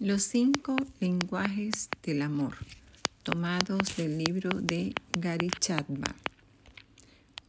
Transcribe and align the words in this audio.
Los 0.00 0.22
cinco 0.22 0.76
lenguajes 1.00 1.88
del 2.04 2.22
amor, 2.22 2.54
tomados 3.24 3.96
del 3.96 4.16
libro 4.16 4.50
de 4.50 4.94
Gary 5.18 5.50
Chadba. 5.58 6.14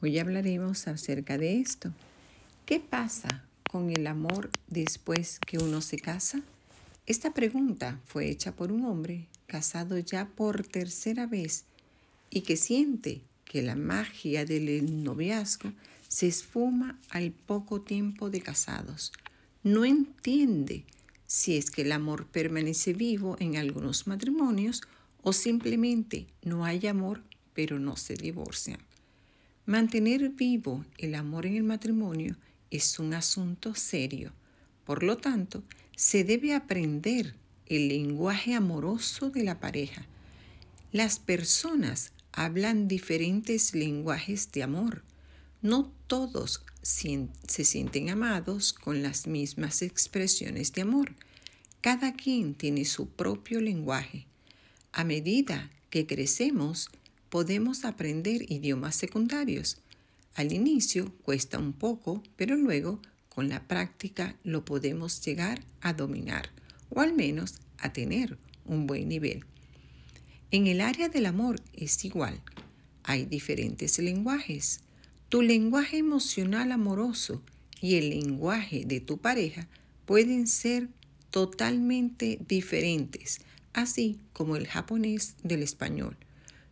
Hoy 0.02 0.18
hablaremos 0.18 0.88
acerca 0.88 1.38
de 1.38 1.59
esto. 1.59 1.93
¿Qué 2.65 2.79
pasa 2.79 3.46
con 3.70 3.91
el 3.91 4.07
amor 4.07 4.49
después 4.65 5.38
que 5.46 5.59
uno 5.59 5.81
se 5.81 5.99
casa? 5.99 6.41
Esta 7.05 7.35
pregunta 7.35 7.99
fue 8.07 8.31
hecha 8.31 8.52
por 8.52 8.71
un 8.71 8.84
hombre 8.84 9.27
casado 9.45 10.00
ya 10.00 10.25
por 10.25 10.66
tercera 10.66 11.27
vez 11.27 11.66
y 12.31 12.41
que 12.41 12.57
siente 12.57 13.21
que 13.45 13.61
la 13.61 13.75
magia 13.75 14.43
del 14.43 15.04
noviazgo 15.04 15.71
se 16.07 16.25
esfuma 16.27 17.00
al 17.11 17.29
poco 17.29 17.81
tiempo 17.81 18.31
de 18.31 18.41
casados. 18.41 19.11
No 19.61 19.86
entiende 19.86 20.84
si 21.30 21.57
es 21.57 21.70
que 21.70 21.84
el 21.84 21.91
amor 21.91 22.25
permanece 22.25 22.91
vivo 22.91 23.38
en 23.39 23.55
algunos 23.55 24.08
matrimonios 24.08 24.81
o 25.22 25.31
simplemente 25.31 26.26
no 26.41 26.66
hay 26.66 26.88
amor 26.88 27.22
pero 27.53 27.77
no 27.77 27.98
se 27.98 28.16
divorcian. 28.16 28.80
Mantener 29.67 30.31
vivo 30.31 30.86
el 30.98 31.13
amor 31.13 31.45
en 31.45 31.55
el 31.55 31.62
matrimonio 31.62 32.36
es 32.72 32.98
un 32.98 33.13
asunto 33.13 33.76
serio. 33.76 34.31
Por 34.86 35.03
lo 35.03 35.17
tanto, 35.17 35.62
se 35.95 36.23
debe 36.23 36.55
aprender 36.55 37.36
el 37.67 37.89
lenguaje 37.89 38.55
amoroso 38.55 39.30
de 39.30 39.44
la 39.44 39.59
pareja. 39.59 40.08
Las 40.91 41.20
personas 41.20 42.11
hablan 42.31 42.88
diferentes 42.88 43.75
lenguajes 43.75 44.52
de 44.52 44.64
amor. 44.64 45.03
No 45.61 45.91
todos 46.08 46.64
se 46.81 47.66
sienten 47.66 48.09
amados 48.09 48.73
con 48.73 49.03
las 49.03 49.27
mismas 49.27 49.84
expresiones 49.84 50.73
de 50.73 50.81
amor. 50.81 51.14
Cada 51.81 52.13
quien 52.13 52.55
tiene 52.55 52.83
su 52.83 53.07
propio 53.07 53.61
lenguaje. 53.61 54.25
A 54.91 55.05
medida 55.05 55.69
que 55.89 56.05
crecemos, 56.05 56.89
podemos 57.30 57.86
aprender 57.86 58.52
idiomas 58.52 58.95
secundarios. 58.95 59.77
Al 60.36 60.52
inicio 60.52 61.13
cuesta 61.23 61.58
un 61.58 61.71
poco, 61.71 62.21
pero 62.36 62.58
luego 62.58 62.99
con 63.30 63.47
la 63.47 63.67
práctica 63.67 64.36
lo 64.44 64.66
podemos 64.66 65.23
llegar 65.23 65.63
a 65.80 65.94
dominar 65.94 66.49
o 66.89 66.99
al 66.99 67.13
menos 67.13 67.55
a 67.77 67.93
tener 67.93 68.38
un 68.66 68.86
buen 68.86 69.08
nivel. 69.08 69.45
En 70.52 70.67
el 70.67 70.81
área 70.81 71.08
del 71.08 71.27
amor 71.27 71.61
es 71.73 72.03
igual. 72.03 72.41
Hay 73.03 73.25
diferentes 73.25 73.99
lenguajes. 73.99 74.81
Tu 75.30 75.41
lenguaje 75.43 75.97
emocional 75.97 76.73
amoroso 76.73 77.41
y 77.80 77.95
el 77.95 78.09
lenguaje 78.09 78.83
de 78.86 78.99
tu 78.99 79.19
pareja 79.19 79.69
pueden 80.05 80.47
ser 80.47 80.89
totalmente 81.30 82.39
diferentes, 82.47 83.41
así 83.73 84.19
como 84.33 84.55
el 84.55 84.67
japonés 84.67 85.36
del 85.44 85.63
español. 85.63 86.17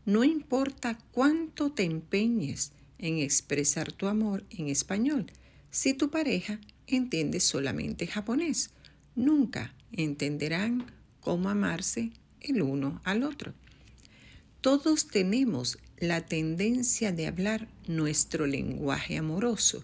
No 0.05 0.23
importa 0.23 0.97
cuánto 1.11 1.71
te 1.71 1.83
empeñes 1.83 2.71
en 2.97 3.17
expresar 3.19 3.91
tu 3.91 4.07
amor 4.07 4.45
en 4.49 4.69
español, 4.69 5.27
si 5.69 5.93
tu 5.93 6.09
pareja 6.09 6.59
entiende 6.87 7.39
solamente 7.39 8.07
japonés, 8.07 8.71
nunca 9.15 9.73
entenderán 9.91 10.85
cómo 11.19 11.49
amarse 11.49 12.11
el 12.41 12.61
uno 12.61 13.01
al 13.03 13.23
otro. 13.23 13.53
Todos 14.61 15.07
tenemos 15.07 15.77
la 15.99 16.25
tendencia 16.25 17.11
de 17.11 17.27
hablar 17.27 17.67
nuestro 17.87 18.47
lenguaje 18.47 19.17
amoroso 19.17 19.83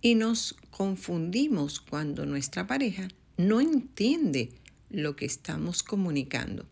y 0.00 0.14
nos 0.14 0.56
confundimos 0.70 1.80
cuando 1.80 2.26
nuestra 2.26 2.66
pareja 2.66 3.08
no 3.36 3.60
entiende 3.60 4.50
lo 4.90 5.16
que 5.16 5.26
estamos 5.26 5.82
comunicando. 5.82 6.66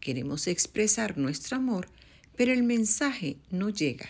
Queremos 0.00 0.46
expresar 0.46 1.18
nuestro 1.18 1.56
amor, 1.56 1.88
pero 2.36 2.52
el 2.52 2.62
mensaje 2.62 3.36
no 3.50 3.70
llega, 3.70 4.08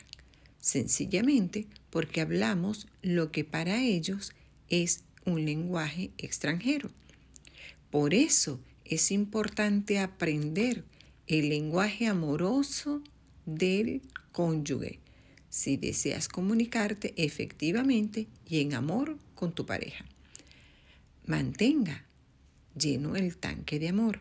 sencillamente 0.61 1.67
porque 1.91 2.21
hablamos 2.21 2.87
lo 3.03 3.33
que 3.33 3.45
para 3.45 3.83
ellos 3.83 4.33
es 4.69 5.05
un 5.25 5.45
lenguaje 5.45 6.11
extranjero. 6.19 6.91
Por 7.91 8.13
eso 8.13 8.61
es 8.85 9.11
importante 9.11 9.99
aprender 9.99 10.85
el 11.27 11.49
lenguaje 11.49 12.07
amoroso 12.07 13.03
del 13.47 14.03
cónyuge 14.33 15.01
si 15.49 15.77
deseas 15.77 16.29
comunicarte 16.29 17.15
efectivamente 17.17 18.27
y 18.47 18.61
en 18.61 18.75
amor 18.75 19.17
con 19.35 19.53
tu 19.53 19.65
pareja. 19.65 20.05
Mantenga 21.29 22.07
lleno 22.75 23.15
el 23.15 23.37
tanque 23.37 23.79
de 23.79 23.91
amor 23.91 24.21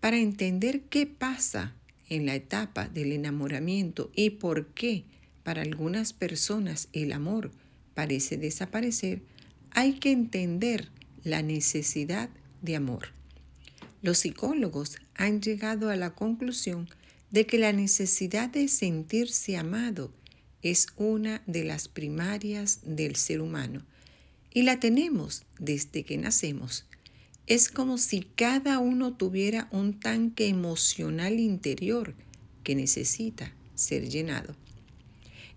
para 0.00 0.18
entender 0.18 0.82
qué 0.82 1.06
pasa 1.06 1.74
en 2.10 2.26
la 2.26 2.34
etapa 2.34 2.88
del 2.90 3.12
enamoramiento 3.12 4.10
y 4.14 4.28
por 4.28 4.66
qué 4.66 5.04
para 5.44 5.62
algunas 5.62 6.12
personas 6.12 6.88
el 6.92 7.12
amor 7.12 7.52
parece 7.94 8.36
desaparecer, 8.36 9.22
hay 9.70 9.94
que 9.94 10.12
entender 10.12 10.90
la 11.24 11.40
necesidad 11.40 12.28
de 12.60 12.76
amor. 12.76 13.14
Los 14.02 14.18
psicólogos 14.18 14.98
han 15.14 15.40
llegado 15.40 15.88
a 15.88 15.96
la 15.96 16.10
conclusión 16.10 16.86
de 17.30 17.46
que 17.46 17.56
la 17.56 17.72
necesidad 17.72 18.50
de 18.50 18.68
sentirse 18.68 19.56
amado 19.56 20.12
es 20.60 20.88
una 20.96 21.42
de 21.46 21.64
las 21.64 21.88
primarias 21.88 22.80
del 22.84 23.16
ser 23.16 23.40
humano 23.40 23.86
y 24.56 24.62
la 24.62 24.80
tenemos 24.80 25.42
desde 25.58 26.02
que 26.02 26.16
nacemos. 26.16 26.86
Es 27.46 27.68
como 27.68 27.98
si 27.98 28.22
cada 28.22 28.78
uno 28.78 29.12
tuviera 29.12 29.68
un 29.70 30.00
tanque 30.00 30.48
emocional 30.48 31.38
interior 31.38 32.14
que 32.64 32.74
necesita 32.74 33.52
ser 33.74 34.08
llenado. 34.08 34.56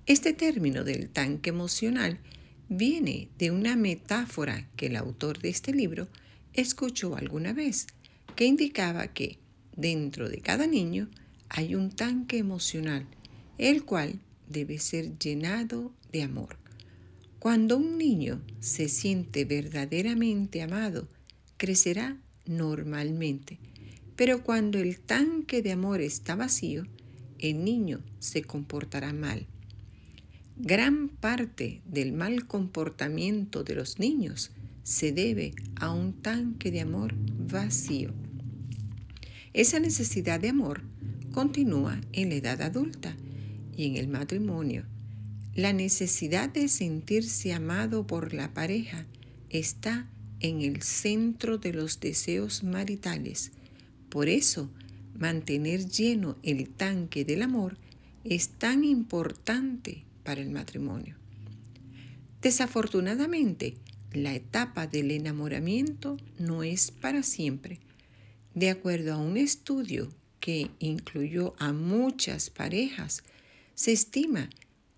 Este 0.05 0.33
término 0.33 0.83
del 0.83 1.07
tanque 1.07 1.49
emocional 1.51 2.19
viene 2.67 3.29
de 3.37 3.51
una 3.51 3.77
metáfora 3.77 4.67
que 4.75 4.87
el 4.87 4.97
autor 4.97 5.39
de 5.39 5.47
este 5.47 5.73
libro 5.73 6.09
escuchó 6.51 7.15
alguna 7.15 7.53
vez, 7.53 7.87
que 8.35 8.47
indicaba 8.47 9.13
que 9.13 9.37
dentro 9.77 10.27
de 10.27 10.41
cada 10.41 10.67
niño 10.67 11.09
hay 11.47 11.73
un 11.73 11.89
tanque 11.89 12.37
emocional, 12.37 13.07
el 13.59 13.85
cual 13.85 14.19
debe 14.49 14.77
ser 14.77 15.17
llenado 15.17 15.93
de 16.11 16.23
amor. 16.23 16.58
Cuando 17.39 17.77
un 17.77 17.97
niño 17.97 18.41
se 18.59 18.89
siente 18.89 19.45
verdaderamente 19.45 20.61
amado, 20.61 21.07
crecerá 21.55 22.17
normalmente. 22.45 23.59
Pero 24.17 24.43
cuando 24.43 24.77
el 24.77 24.99
tanque 24.99 25.61
de 25.61 25.71
amor 25.71 26.01
está 26.01 26.35
vacío, 26.35 26.83
el 27.39 27.63
niño 27.63 28.01
se 28.19 28.41
comportará 28.41 29.13
mal. 29.13 29.47
Gran 30.57 31.07
parte 31.07 31.81
del 31.85 32.11
mal 32.11 32.45
comportamiento 32.45 33.63
de 33.63 33.75
los 33.75 33.99
niños 33.99 34.51
se 34.83 35.13
debe 35.13 35.53
a 35.75 35.93
un 35.93 36.11
tanque 36.11 36.71
de 36.71 36.81
amor 36.81 37.13
vacío. 37.49 38.13
Esa 39.53 39.79
necesidad 39.79 40.41
de 40.41 40.49
amor 40.49 40.81
continúa 41.31 42.01
en 42.11 42.29
la 42.29 42.35
edad 42.35 42.61
adulta 42.61 43.15
y 43.77 43.85
en 43.85 43.95
el 43.95 44.09
matrimonio. 44.09 44.83
La 45.55 45.73
necesidad 45.73 46.49
de 46.49 46.67
sentirse 46.67 47.53
amado 47.53 48.05
por 48.05 48.33
la 48.33 48.53
pareja 48.53 49.05
está 49.49 50.07
en 50.39 50.61
el 50.61 50.81
centro 50.81 51.57
de 51.57 51.73
los 51.73 51.99
deseos 51.99 52.63
maritales. 52.63 53.51
Por 54.09 54.29
eso, 54.29 54.69
mantener 55.17 55.87
lleno 55.87 56.37
el 56.43 56.69
tanque 56.69 57.25
del 57.25 57.41
amor 57.41 57.77
es 58.23 58.49
tan 58.49 58.83
importante 58.83 60.03
para 60.23 60.41
el 60.41 60.49
matrimonio. 60.49 61.15
Desafortunadamente, 62.41 63.75
la 64.13 64.33
etapa 64.33 64.87
del 64.87 65.11
enamoramiento 65.11 66.17
no 66.37 66.63
es 66.63 66.91
para 66.91 67.21
siempre. 67.23 67.79
De 68.55 68.69
acuerdo 68.69 69.13
a 69.13 69.17
un 69.17 69.37
estudio 69.37 70.09
que 70.39 70.71
incluyó 70.79 71.53
a 71.59 71.73
muchas 71.73 72.49
parejas, 72.49 73.23
se 73.75 73.91
estima 73.91 74.49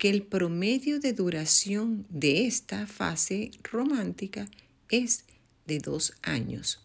el 0.09 0.24
promedio 0.24 1.00
de 1.00 1.13
duración 1.13 2.07
de 2.09 2.48
esta 2.48 2.88
fase 2.88 3.51
romántica 3.63 4.50
es 4.89 5.25
de 5.68 5.77
dos 5.77 6.13
años. 6.24 6.80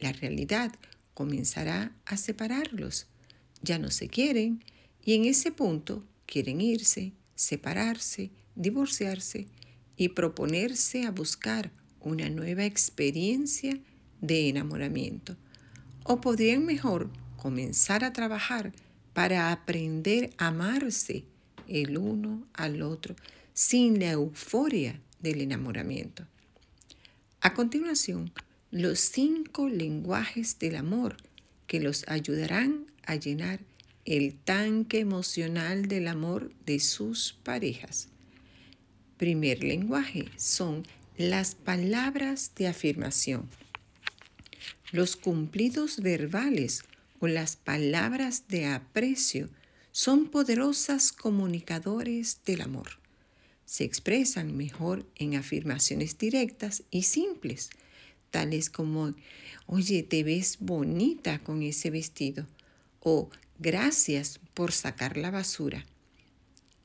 La 0.00 0.12
realidad 0.12 0.74
comenzará 1.14 1.92
a 2.04 2.16
separarlos. 2.18 3.06
Ya 3.62 3.78
no 3.78 3.90
se 3.90 4.08
quieren 4.08 4.62
y 5.02 5.14
en 5.14 5.24
ese 5.24 5.50
punto 5.50 6.04
quieren 6.26 6.60
irse, 6.60 7.14
separarse, 7.34 8.30
divorciarse 8.54 9.46
y 9.96 10.10
proponerse 10.10 11.06
a 11.06 11.10
buscar 11.10 11.70
una 12.00 12.28
nueva 12.28 12.66
experiencia 12.66 13.80
de 14.20 14.50
enamoramiento. 14.50 15.36
O 16.04 16.20
podrían 16.20 16.66
mejor 16.66 17.10
comenzar 17.36 18.04
a 18.04 18.12
trabajar 18.12 18.72
para 19.14 19.52
aprender 19.52 20.34
a 20.36 20.48
amarse 20.48 21.24
el 21.68 21.98
uno 21.98 22.46
al 22.52 22.82
otro 22.82 23.16
sin 23.54 24.00
la 24.00 24.10
euforia 24.12 25.00
del 25.20 25.40
enamoramiento. 25.40 26.26
A 27.40 27.54
continuación, 27.54 28.32
los 28.70 28.98
cinco 28.98 29.68
lenguajes 29.68 30.58
del 30.58 30.76
amor 30.76 31.16
que 31.66 31.80
los 31.80 32.06
ayudarán 32.08 32.86
a 33.04 33.16
llenar 33.16 33.60
el 34.04 34.34
tanque 34.34 35.00
emocional 35.00 35.88
del 35.88 36.08
amor 36.08 36.52
de 36.64 36.78
sus 36.80 37.38
parejas. 37.42 38.08
Primer 39.16 39.64
lenguaje 39.64 40.28
son 40.36 40.86
las 41.16 41.54
palabras 41.54 42.52
de 42.56 42.68
afirmación. 42.68 43.48
Los 44.92 45.16
cumplidos 45.16 46.00
verbales 46.00 46.84
o 47.18 47.26
las 47.26 47.56
palabras 47.56 48.48
de 48.48 48.66
aprecio 48.66 49.48
son 49.96 50.26
poderosas 50.26 51.10
comunicadores 51.10 52.40
del 52.44 52.60
amor. 52.60 52.98
Se 53.64 53.84
expresan 53.84 54.54
mejor 54.54 55.06
en 55.14 55.36
afirmaciones 55.36 56.18
directas 56.18 56.82
y 56.90 57.04
simples, 57.04 57.70
tales 58.30 58.68
como, 58.68 59.14
oye, 59.64 60.02
te 60.02 60.22
ves 60.22 60.58
bonita 60.60 61.38
con 61.38 61.62
ese 61.62 61.88
vestido 61.88 62.46
o 63.00 63.30
gracias 63.58 64.38
por 64.52 64.72
sacar 64.72 65.16
la 65.16 65.30
basura. 65.30 65.86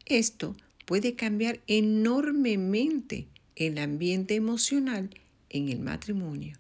Esto 0.06 0.56
puede 0.86 1.16
cambiar 1.16 1.60
enormemente 1.68 3.28
el 3.58 3.78
ambiente 3.80 4.36
emocional 4.36 5.10
en 5.50 5.68
el 5.68 5.82
matrimonio. 5.82 6.58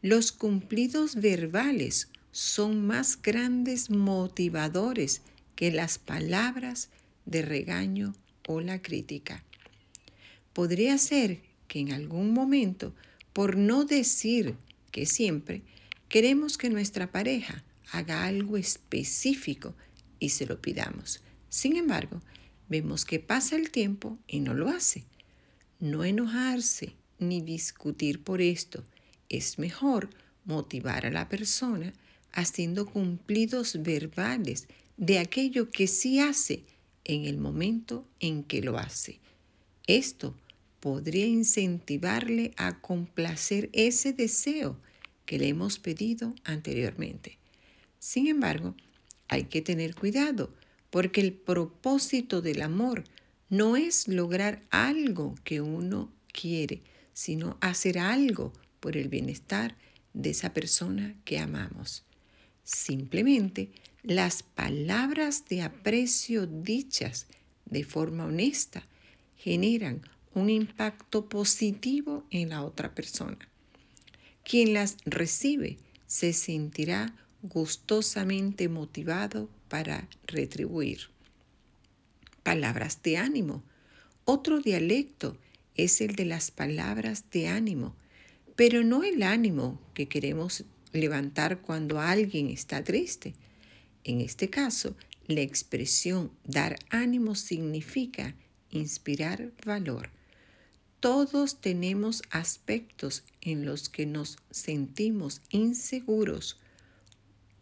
Los 0.00 0.30
cumplidos 0.30 1.16
verbales 1.16 2.08
son 2.30 2.86
más 2.86 3.20
grandes 3.20 3.90
motivadores 3.90 5.22
que 5.54 5.70
las 5.70 5.98
palabras 5.98 6.90
de 7.24 7.42
regaño 7.42 8.14
o 8.46 8.60
la 8.60 8.82
crítica. 8.82 9.44
Podría 10.52 10.98
ser 10.98 11.42
que 11.68 11.80
en 11.80 11.92
algún 11.92 12.32
momento, 12.32 12.94
por 13.32 13.56
no 13.56 13.84
decir 13.84 14.56
que 14.90 15.06
siempre, 15.06 15.62
queremos 16.08 16.58
que 16.58 16.68
nuestra 16.68 17.10
pareja 17.10 17.64
haga 17.90 18.24
algo 18.24 18.56
específico 18.56 19.74
y 20.18 20.30
se 20.30 20.46
lo 20.46 20.60
pidamos. 20.60 21.22
Sin 21.48 21.76
embargo, 21.76 22.20
vemos 22.68 23.04
que 23.04 23.18
pasa 23.18 23.56
el 23.56 23.70
tiempo 23.70 24.18
y 24.26 24.40
no 24.40 24.54
lo 24.54 24.68
hace. 24.68 25.04
No 25.80 26.04
enojarse 26.04 26.94
ni 27.18 27.40
discutir 27.40 28.22
por 28.22 28.40
esto. 28.40 28.84
Es 29.28 29.58
mejor 29.58 30.10
motivar 30.44 31.06
a 31.06 31.10
la 31.10 31.28
persona 31.28 31.92
haciendo 32.32 32.86
cumplidos 32.86 33.82
verbales 33.82 34.68
de 35.02 35.18
aquello 35.18 35.72
que 35.72 35.88
sí 35.88 36.20
hace 36.20 36.62
en 37.02 37.24
el 37.24 37.36
momento 37.36 38.06
en 38.20 38.44
que 38.44 38.62
lo 38.62 38.78
hace. 38.78 39.18
Esto 39.88 40.36
podría 40.78 41.26
incentivarle 41.26 42.52
a 42.56 42.80
complacer 42.80 43.68
ese 43.72 44.12
deseo 44.12 44.78
que 45.26 45.40
le 45.40 45.48
hemos 45.48 45.80
pedido 45.80 46.36
anteriormente. 46.44 47.38
Sin 47.98 48.28
embargo, 48.28 48.76
hay 49.26 49.46
que 49.46 49.60
tener 49.60 49.96
cuidado 49.96 50.54
porque 50.90 51.20
el 51.20 51.32
propósito 51.32 52.40
del 52.40 52.62
amor 52.62 53.02
no 53.50 53.76
es 53.76 54.06
lograr 54.06 54.62
algo 54.70 55.34
que 55.42 55.60
uno 55.60 56.12
quiere, 56.32 56.80
sino 57.12 57.58
hacer 57.60 57.98
algo 57.98 58.52
por 58.78 58.96
el 58.96 59.08
bienestar 59.08 59.76
de 60.14 60.30
esa 60.30 60.54
persona 60.54 61.16
que 61.24 61.40
amamos. 61.40 62.04
Simplemente 62.62 63.72
las 64.02 64.42
palabras 64.42 65.44
de 65.48 65.62
aprecio 65.62 66.46
dichas 66.46 67.26
de 67.66 67.84
forma 67.84 68.24
honesta 68.24 68.84
generan 69.36 70.02
un 70.34 70.50
impacto 70.50 71.28
positivo 71.28 72.24
en 72.30 72.50
la 72.50 72.64
otra 72.64 72.94
persona. 72.94 73.38
Quien 74.44 74.74
las 74.74 74.96
recibe 75.04 75.78
se 76.06 76.32
sentirá 76.32 77.14
gustosamente 77.42 78.68
motivado 78.68 79.48
para 79.68 80.08
retribuir. 80.26 81.08
Palabras 82.42 83.02
de 83.02 83.18
ánimo. 83.18 83.62
Otro 84.24 84.60
dialecto 84.60 85.36
es 85.76 86.00
el 86.00 86.16
de 86.16 86.24
las 86.24 86.50
palabras 86.50 87.24
de 87.30 87.48
ánimo, 87.48 87.94
pero 88.56 88.82
no 88.82 89.04
el 89.04 89.22
ánimo 89.22 89.80
que 89.94 90.08
queremos 90.08 90.64
levantar 90.92 91.60
cuando 91.60 92.00
alguien 92.00 92.48
está 92.48 92.82
triste. 92.84 93.34
En 94.04 94.20
este 94.20 94.50
caso, 94.50 94.96
la 95.26 95.40
expresión 95.40 96.32
dar 96.44 96.78
ánimo 96.90 97.34
significa 97.34 98.34
inspirar 98.70 99.52
valor. 99.64 100.10
Todos 101.00 101.60
tenemos 101.60 102.22
aspectos 102.30 103.24
en 103.40 103.64
los 103.64 103.88
que 103.88 104.06
nos 104.06 104.36
sentimos 104.50 105.40
inseguros, 105.50 106.58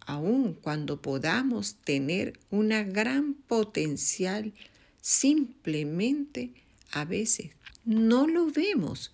aun 0.00 0.54
cuando 0.54 1.00
podamos 1.00 1.76
tener 1.76 2.38
una 2.50 2.82
gran 2.82 3.34
potencial, 3.34 4.52
simplemente 5.00 6.52
a 6.90 7.04
veces 7.04 7.52
no 7.84 8.26
lo 8.26 8.50
vemos 8.50 9.12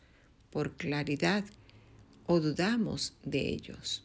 por 0.51 0.77
claridad 0.77 1.45
o 2.27 2.41
dudamos 2.41 3.15
de 3.25 3.49
ellos. 3.49 4.03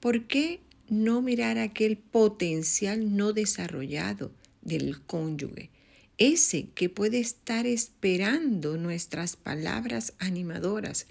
¿Por 0.00 0.26
qué 0.26 0.60
no 0.88 1.22
mirar 1.22 1.58
aquel 1.58 1.96
potencial 1.96 3.16
no 3.16 3.32
desarrollado 3.32 4.32
del 4.62 5.00
cónyuge? 5.02 5.70
Ese 6.18 6.68
que 6.74 6.88
puede 6.88 7.20
estar 7.20 7.66
esperando 7.66 8.76
nuestras 8.76 9.36
palabras 9.36 10.14
animadoras 10.18 11.06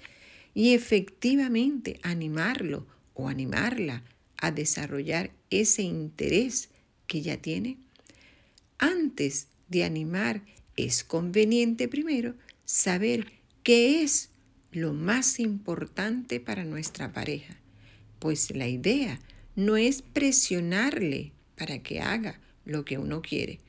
y 0.54 0.74
efectivamente 0.74 2.00
animarlo 2.04 2.86
o 3.14 3.30
animarla 3.30 4.04
a 4.38 4.52
desarrollar 4.52 5.32
ese 5.50 5.84
interés 5.84 6.70
que 7.08 7.22
ya 7.22 7.38
tiene. 7.38 7.78
Antes 8.78 9.48
de 9.70 9.84
animar, 9.84 10.42
es 10.76 11.04
conveniente 11.04 11.88
primero 11.88 12.36
saber 12.66 13.32
qué 13.64 14.04
es 14.04 14.30
lo 14.72 14.94
más 14.94 15.40
importante 15.40 16.40
para 16.40 16.66
nuestra 16.66 17.14
pareja 17.14 17.58
pues 18.20 18.56
la 18.56 18.68
idea 18.68 19.20
no 19.58 19.76
es 19.76 20.04
presionarle 20.04 21.32
para 21.58 21.80
que 21.80 22.00
haga 22.00 22.40
lo 22.64 22.86
que 22.86 23.00
uno 23.00 23.24
quiere 23.24 23.60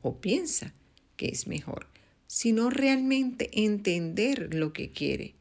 o 0.00 0.16
piensa 0.16 0.72
que 1.18 1.26
es 1.26 1.46
mejor, 1.46 1.86
sino 2.26 2.70
realmente 2.70 3.50
entender 3.52 4.54
lo 4.54 4.72
que 4.72 4.90
quiere, 4.90 5.34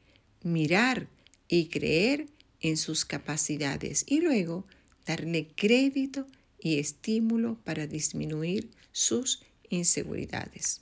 mirar 0.43 1.07
y 1.47 1.67
creer 1.67 2.27
en 2.59 2.75
sus 2.75 3.05
capacidades 3.05 4.03
y 4.05 4.19
luego 4.19 4.65
darle 5.05 5.47
crédito 5.55 6.27
y 6.59 6.79
estímulo 6.79 7.57
para 7.63 7.87
disminuir 7.87 8.69
sus 8.91 9.41
inseguridades. 9.69 10.81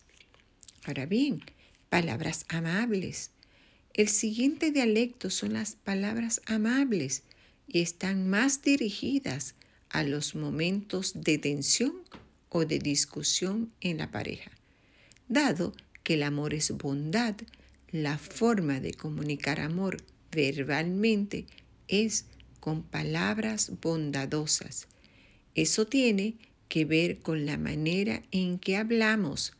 Ahora 0.84 1.06
bien, 1.06 1.42
palabras 1.90 2.46
amables. 2.50 3.30
El 3.94 4.08
siguiente 4.08 4.72
dialecto 4.72 5.30
son 5.30 5.54
las 5.54 5.76
palabras 5.76 6.42
amables 6.48 7.22
y 7.72 7.82
están 7.82 8.30
más 8.30 8.62
dirigidas 8.62 9.56
a 9.90 10.04
los 10.04 10.36
momentos 10.36 11.14
de 11.16 11.38
tensión 11.38 11.94
o 12.50 12.66
de 12.66 12.80
discusión 12.80 13.72
en 13.80 13.98
la 13.98 14.12
pareja. 14.12 14.52
Dado 15.30 15.74
que 16.04 16.16
el 16.16 16.24
amor 16.24 16.54
es 16.54 16.72
bondad, 16.72 17.36
la 17.92 18.18
forma 18.18 18.80
de 18.80 18.94
comunicar 18.94 19.62
amor 19.62 20.04
verbalmente 20.32 21.46
es 21.88 22.26
con 22.60 22.84
palabras 22.84 23.72
bondadosas. 23.82 24.88
Eso 25.56 25.88
tiene 25.88 26.36
que 26.68 26.86
ver 26.86 27.20
con 27.20 27.46
la 27.46 27.58
manera 27.58 28.22
en 28.32 28.60
que 28.60 28.78
hablamos. 28.78 29.54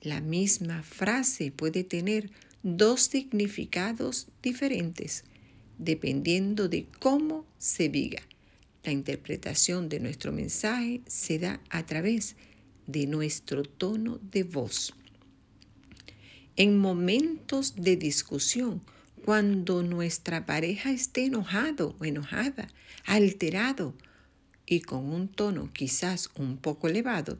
La 0.00 0.20
misma 0.20 0.82
frase 0.82 1.50
puede 1.52 1.84
tener 1.84 2.30
dos 2.62 3.02
significados 3.02 4.28
diferentes 4.42 5.24
dependiendo 5.78 6.68
de 6.68 6.86
cómo 7.00 7.46
se 7.58 7.88
diga. 7.88 8.22
La 8.84 8.92
interpretación 8.92 9.88
de 9.88 10.00
nuestro 10.00 10.32
mensaje 10.32 11.00
se 11.06 11.38
da 11.38 11.60
a 11.70 11.84
través 11.84 12.36
de 12.86 13.06
nuestro 13.06 13.64
tono 13.64 14.20
de 14.22 14.44
voz. 14.44 14.94
En 16.54 16.78
momentos 16.78 17.74
de 17.76 17.96
discusión, 17.96 18.80
cuando 19.24 19.82
nuestra 19.82 20.46
pareja 20.46 20.92
esté 20.92 21.24
enojado 21.24 21.96
o 21.98 22.04
enojada, 22.04 22.68
alterado 23.04 23.94
y 24.66 24.80
con 24.80 25.04
un 25.12 25.28
tono 25.28 25.72
quizás 25.72 26.30
un 26.36 26.56
poco 26.56 26.88
elevado, 26.88 27.38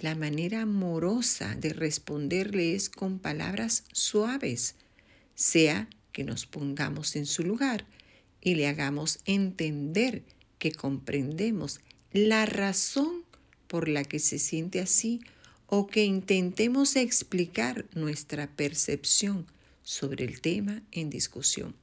la 0.00 0.14
manera 0.14 0.62
amorosa 0.62 1.56
de 1.56 1.72
responderle 1.72 2.74
es 2.74 2.88
con 2.88 3.18
palabras 3.18 3.84
suaves, 3.92 4.76
sea 5.34 5.88
que 6.14 6.24
nos 6.24 6.46
pongamos 6.46 7.16
en 7.16 7.26
su 7.26 7.42
lugar 7.42 7.84
y 8.40 8.54
le 8.54 8.68
hagamos 8.68 9.18
entender 9.26 10.22
que 10.58 10.72
comprendemos 10.72 11.80
la 12.12 12.46
razón 12.46 13.24
por 13.66 13.88
la 13.88 14.04
que 14.04 14.20
se 14.20 14.38
siente 14.38 14.80
así 14.80 15.20
o 15.66 15.88
que 15.88 16.04
intentemos 16.04 16.94
explicar 16.96 17.84
nuestra 17.94 18.46
percepción 18.46 19.46
sobre 19.82 20.24
el 20.24 20.40
tema 20.40 20.82
en 20.92 21.10
discusión. 21.10 21.74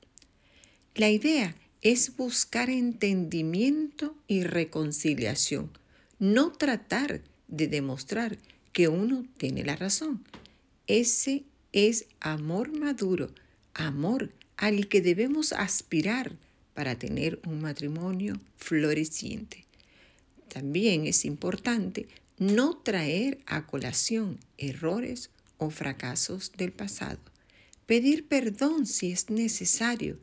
La 0.96 1.10
idea 1.10 1.56
es 1.82 2.16
buscar 2.16 2.70
entendimiento 2.70 4.16
y 4.28 4.44
reconciliación, 4.44 5.72
no 6.20 6.54
tratar 6.54 7.22
de 7.50 7.68
demostrar 7.68 8.38
que 8.72 8.88
uno 8.88 9.26
tiene 9.38 9.66
la 9.66 9.76
razón. 9.76 10.24
Ese 10.88 11.44
es 11.74 12.06
amor 12.22 12.78
maduro, 12.78 13.32
amor 13.74 14.32
al 14.58 14.88
que 14.88 15.02
debemos 15.02 15.54
aspirar 15.54 16.36
para 16.74 16.98
tener 16.98 17.40
un 17.46 17.62
matrimonio 17.62 18.40
floreciente. 18.58 19.66
También 20.48 21.06
es 21.08 21.26
importante 21.26 22.08
no 22.38 22.78
traer 22.78 23.40
a 23.46 23.68
colación 23.68 24.40
errores 24.58 25.30
o 25.58 25.70
fracasos 25.70 26.52
del 26.58 26.72
pasado, 26.72 27.20
pedir 27.86 28.28
perdón 28.28 28.86
si 28.86 29.12
es 29.12 29.30
necesario 29.30 30.18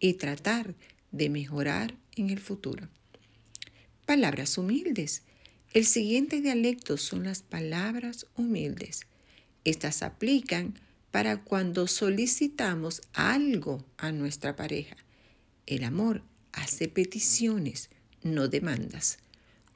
y 0.00 0.14
tratar 0.14 0.74
de 1.12 1.28
mejorar 1.28 1.94
en 2.16 2.30
el 2.30 2.40
futuro. 2.40 2.88
Palabras 4.06 4.58
humildes. 4.58 5.22
El 5.72 5.86
siguiente 5.86 6.40
dialecto 6.40 6.96
son 6.96 7.22
las 7.24 7.42
palabras 7.42 8.26
humildes. 8.36 9.02
Estas 9.64 10.02
aplican 10.02 10.74
para 11.10 11.42
cuando 11.42 11.86
solicitamos 11.86 13.02
algo 13.12 13.84
a 13.98 14.12
nuestra 14.12 14.56
pareja. 14.56 14.96
El 15.66 15.84
amor 15.84 16.22
hace 16.52 16.88
peticiones, 16.88 17.90
no 18.22 18.48
demandas. 18.48 19.18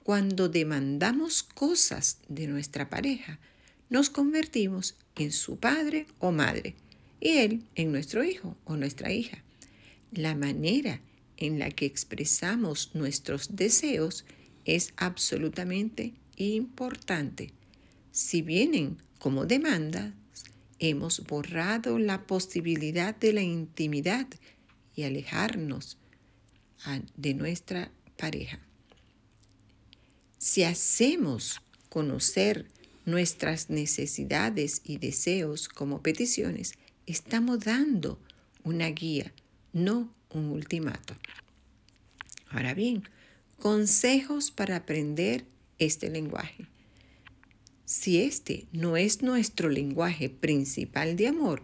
Cuando 0.02 0.48
demandamos 0.48 1.42
cosas 1.42 2.18
de 2.28 2.46
nuestra 2.46 2.90
pareja, 2.90 3.40
nos 3.88 4.10
convertimos 4.10 4.96
en 5.16 5.32
su 5.32 5.56
padre 5.58 6.06
o 6.18 6.32
madre 6.32 6.74
y 7.20 7.38
él 7.38 7.64
en 7.74 7.92
nuestro 7.92 8.24
hijo 8.24 8.56
o 8.64 8.76
nuestra 8.76 9.12
hija. 9.12 9.42
La 10.12 10.34
manera 10.34 11.00
en 11.36 11.58
la 11.58 11.70
que 11.70 11.86
expresamos 11.86 12.90
nuestros 12.94 13.56
deseos 13.56 14.24
es 14.64 14.92
absolutamente 14.96 16.14
importante. 16.36 17.52
Si 18.12 18.42
vienen 18.42 18.98
como 19.18 19.46
demanda, 19.46 20.14
hemos 20.78 21.24
borrado 21.24 21.98
la 21.98 22.26
posibilidad 22.26 23.14
de 23.14 23.32
la 23.32 23.42
intimidad 23.42 24.26
y 24.94 25.04
alejarnos 25.04 25.98
de 27.16 27.34
nuestra 27.34 27.90
pareja. 28.16 28.58
Si 30.38 30.62
hacemos 30.62 31.60
conocer 31.88 32.66
nuestras 33.06 33.70
necesidades 33.70 34.82
y 34.84 34.98
deseos 34.98 35.68
como 35.68 36.02
peticiones, 36.02 36.74
estamos 37.06 37.60
dando 37.60 38.18
una 38.62 38.88
guía, 38.88 39.32
no 39.72 40.12
un 40.30 40.50
ultimato. 40.50 41.14
Ahora 42.50 42.74
bien, 42.74 43.04
consejos 43.58 44.50
para 44.50 44.76
aprender 44.76 45.44
este 45.78 46.10
lenguaje. 46.10 46.66
Si 47.96 48.20
este 48.20 48.66
no 48.72 48.96
es 48.96 49.22
nuestro 49.22 49.68
lenguaje 49.68 50.28
principal 50.28 51.14
de 51.14 51.28
amor, 51.28 51.62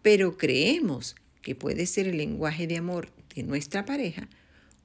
pero 0.00 0.38
creemos 0.38 1.16
que 1.42 1.54
puede 1.54 1.84
ser 1.84 2.08
el 2.08 2.16
lenguaje 2.16 2.66
de 2.66 2.78
amor 2.78 3.10
de 3.34 3.42
nuestra 3.42 3.84
pareja, 3.84 4.26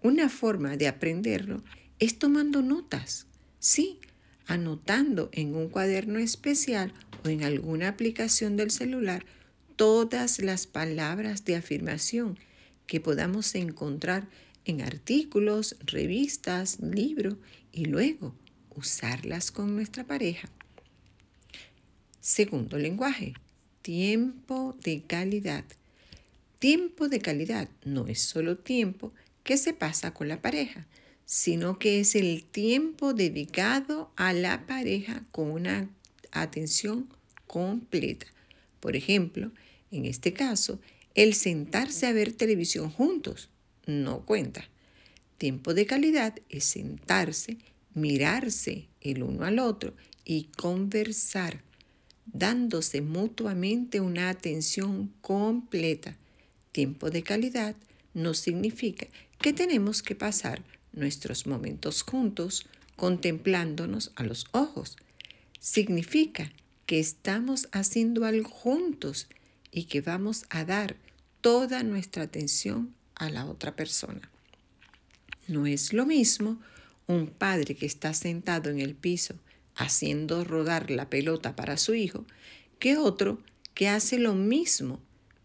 una 0.03 0.27
forma 0.27 0.75
de 0.75 0.89
aprenderlo 0.89 1.63
es 2.00 2.19
tomando 2.19 2.62
notas 2.62 3.25
Sí, 3.57 4.00
anotando 4.48 5.29
en 5.31 5.55
un 5.55 5.69
cuaderno 5.69 6.19
especial 6.19 6.93
o 7.24 7.29
en 7.29 7.45
alguna 7.45 7.88
aplicación 7.88 8.57
del 8.57 8.69
celular 8.69 9.25
todas 9.77 10.39
las 10.39 10.67
palabras 10.67 11.45
de 11.45 11.55
afirmación 11.55 12.38
que 12.86 13.00
podamos 13.00 13.55
encontrar 13.55 14.27
en 14.65 14.81
artículos, 14.81 15.77
revistas, 15.86 16.81
libros 16.81 17.38
y 17.71 17.86
luego 17.86 18.36
usarlas 18.75 19.51
con 19.51 19.74
nuestra 19.74 20.03
pareja. 20.03 20.50
Segundo 22.22 22.78
lenguaje, 22.78 23.34
tiempo 23.82 24.78
de 24.84 25.01
calidad. 25.01 25.66
Tiempo 26.60 27.10
de 27.10 27.20
calidad 27.20 27.68
no 27.84 28.06
es 28.06 28.22
solo 28.22 28.60
tiempo 28.60 29.12
que 29.44 29.58
se 29.58 29.74
pasa 29.74 30.13
con 30.13 30.28
la 30.28 30.40
pareja, 30.40 30.86
sino 31.25 31.80
que 31.80 32.00
es 32.00 32.13
el 32.13 32.44
tiempo 32.44 33.16
dedicado 33.16 34.12
a 34.18 34.34
la 34.34 34.68
pareja 34.68 35.24
con 35.32 35.50
una 35.50 35.90
atención 36.32 37.10
completa. 37.48 38.28
Por 38.80 38.96
ejemplo, 38.96 39.51
en 39.90 40.06
este 40.06 40.32
caso, 40.32 40.80
el 41.16 41.34
sentarse 41.34 42.06
a 42.06 42.13
ver 42.13 42.34
televisión 42.34 42.92
juntos 42.92 43.50
no 43.88 44.28
cuenta. 44.28 44.70
Tiempo 45.40 45.74
de 45.74 45.88
calidad 45.88 46.36
es 46.50 46.66
sentarse, 46.66 47.58
mirarse 47.96 48.90
el 49.01 49.24
uno 49.24 49.44
al 49.44 49.58
otro 49.58 49.96
y 50.24 50.44
conversar, 50.56 51.63
dándose 52.33 53.01
mutuamente 53.01 54.00
una 54.00 54.29
atención 54.29 55.13
completa. 55.21 56.17
Tiempo 56.71 57.09
de 57.09 57.23
calidad 57.23 57.75
no 58.13 58.33
significa 58.33 59.07
que 59.39 59.53
tenemos 59.53 60.01
que 60.01 60.15
pasar 60.15 60.63
nuestros 60.93 61.47
momentos 61.47 62.03
juntos 62.03 62.67
contemplándonos 62.95 64.11
a 64.15 64.23
los 64.23 64.45
ojos. 64.51 64.97
Significa 65.59 66.51
que 66.85 67.00
estamos 67.00 67.67
haciendo 67.71 68.25
algo 68.25 68.50
juntos 68.50 69.27
y 69.71 69.85
que 69.85 70.01
vamos 70.01 70.45
a 70.50 70.65
dar 70.65 70.95
toda 71.41 71.83
nuestra 71.83 72.23
atención 72.23 72.93
a 73.15 73.29
la 73.29 73.45
otra 73.45 73.75
persona. 73.75 74.29
No 75.47 75.65
es 75.65 75.93
lo 75.93 76.05
mismo 76.05 76.59
un 77.07 77.27
padre 77.27 77.75
que 77.75 77.85
está 77.85 78.13
sentado 78.13 78.69
en 78.69 78.79
el 78.79 78.95
piso 78.95 79.35
haciendo 79.75 80.44
rodar 80.44 80.92
la 80.92 81.10
pelota 81.10 81.56
para 81.56 81.78
su 81.78 81.94
hijo 81.94 82.25
que 82.80 82.98
otro 82.98 83.40
que 83.74 83.88
hace 83.88 84.20
lo 84.20 84.36
mismo 84.36 85.00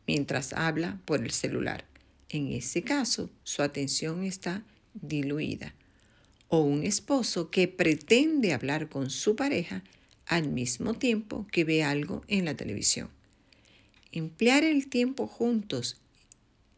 mientras 0.06 0.52
habla 0.52 1.00
por 1.04 1.22
el 1.22 1.30
celular. 1.30 1.84
En 2.28 2.52
ese 2.52 2.82
caso, 2.82 3.30
su 3.44 3.62
atención 3.62 4.24
está 4.24 4.64
diluida, 4.94 5.74
o 6.48 6.60
un 6.60 6.84
esposo 6.84 7.50
que 7.50 7.68
pretende 7.68 8.52
hablar 8.52 8.88
con 8.88 9.10
su 9.10 9.36
pareja 9.36 9.82
al 10.26 10.48
mismo 10.48 10.94
tiempo 10.94 11.46
que 11.52 11.64
ve 11.64 11.82
algo 11.82 12.24
en 12.28 12.44
la 12.44 12.54
televisión. 12.54 13.10
Emplear 14.12 14.64
el 14.64 14.88
tiempo 14.88 15.26
juntos 15.26 15.98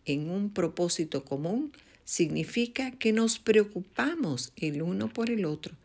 en 0.05 0.31
un 0.31 0.51
propósito 0.51 1.25
común 1.25 1.73
significa 2.05 2.91
que 2.93 3.13
nos 3.13 3.39
preocupamos 3.39 4.53
el 4.57 4.83
uno 4.83 5.13
por 5.13 5.31
el 5.31 5.45
otro, 5.45 5.77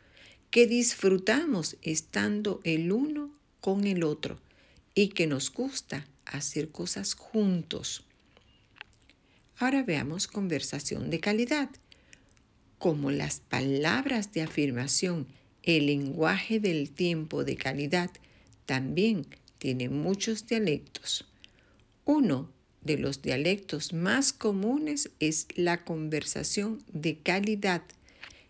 que 0.54 0.68
disfrutamos 0.68 1.78
estando 1.82 2.62
el 2.64 2.92
uno 2.92 3.32
con 3.60 3.88
el 3.88 4.04
otro 4.04 4.40
y 4.94 5.08
que 5.08 5.26
nos 5.26 5.52
gusta 5.52 6.06
hacer 6.28 6.70
cosas 6.70 7.16
juntos. 7.16 8.06
Ahora 9.58 9.82
veamos 9.82 10.28
conversación 10.28 11.10
de 11.10 11.20
calidad 11.20 11.72
como 12.78 13.10
las 13.10 13.40
palabras 13.40 14.32
de 14.32 14.44
afirmación, 14.44 15.26
el 15.64 15.88
lenguaje 15.88 16.60
del 16.60 16.92
tiempo 16.92 17.44
de 17.44 17.56
calidad, 17.56 18.12
también 18.68 19.26
tiene 19.58 19.90
muchos 19.90 20.46
dialectos. 20.46 21.26
Uno 22.06 22.48
de 22.82 23.00
los 23.00 23.24
dialectos 23.24 23.92
más 23.92 24.34
comunes 24.34 25.10
es 25.20 25.48
la 25.56 25.84
conversación 25.84 26.84
de 26.94 27.18
calidad. 27.18 27.82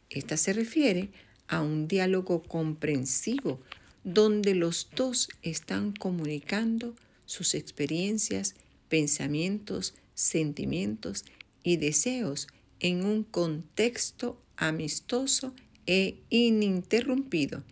Esta 0.10 0.36
se 0.36 0.52
refiere 0.52 1.10
a 1.54 1.62
un 1.62 1.88
diálogo 1.88 2.42
comprensivo 2.42 3.60
donde 4.04 4.56
los 4.56 4.90
dos 4.96 5.30
están 5.44 5.92
comunicando 5.92 6.96
sus 7.26 7.54
experiencias, 7.54 8.56
pensamientos, 8.90 9.94
sentimientos 10.16 11.26
y 11.62 11.78
deseos 11.78 12.48
en 12.80 13.06
un 13.06 13.24
contexto 13.24 14.42
amistoso 14.58 15.54
e 15.86 16.18
ininterrumpido. 16.30 17.64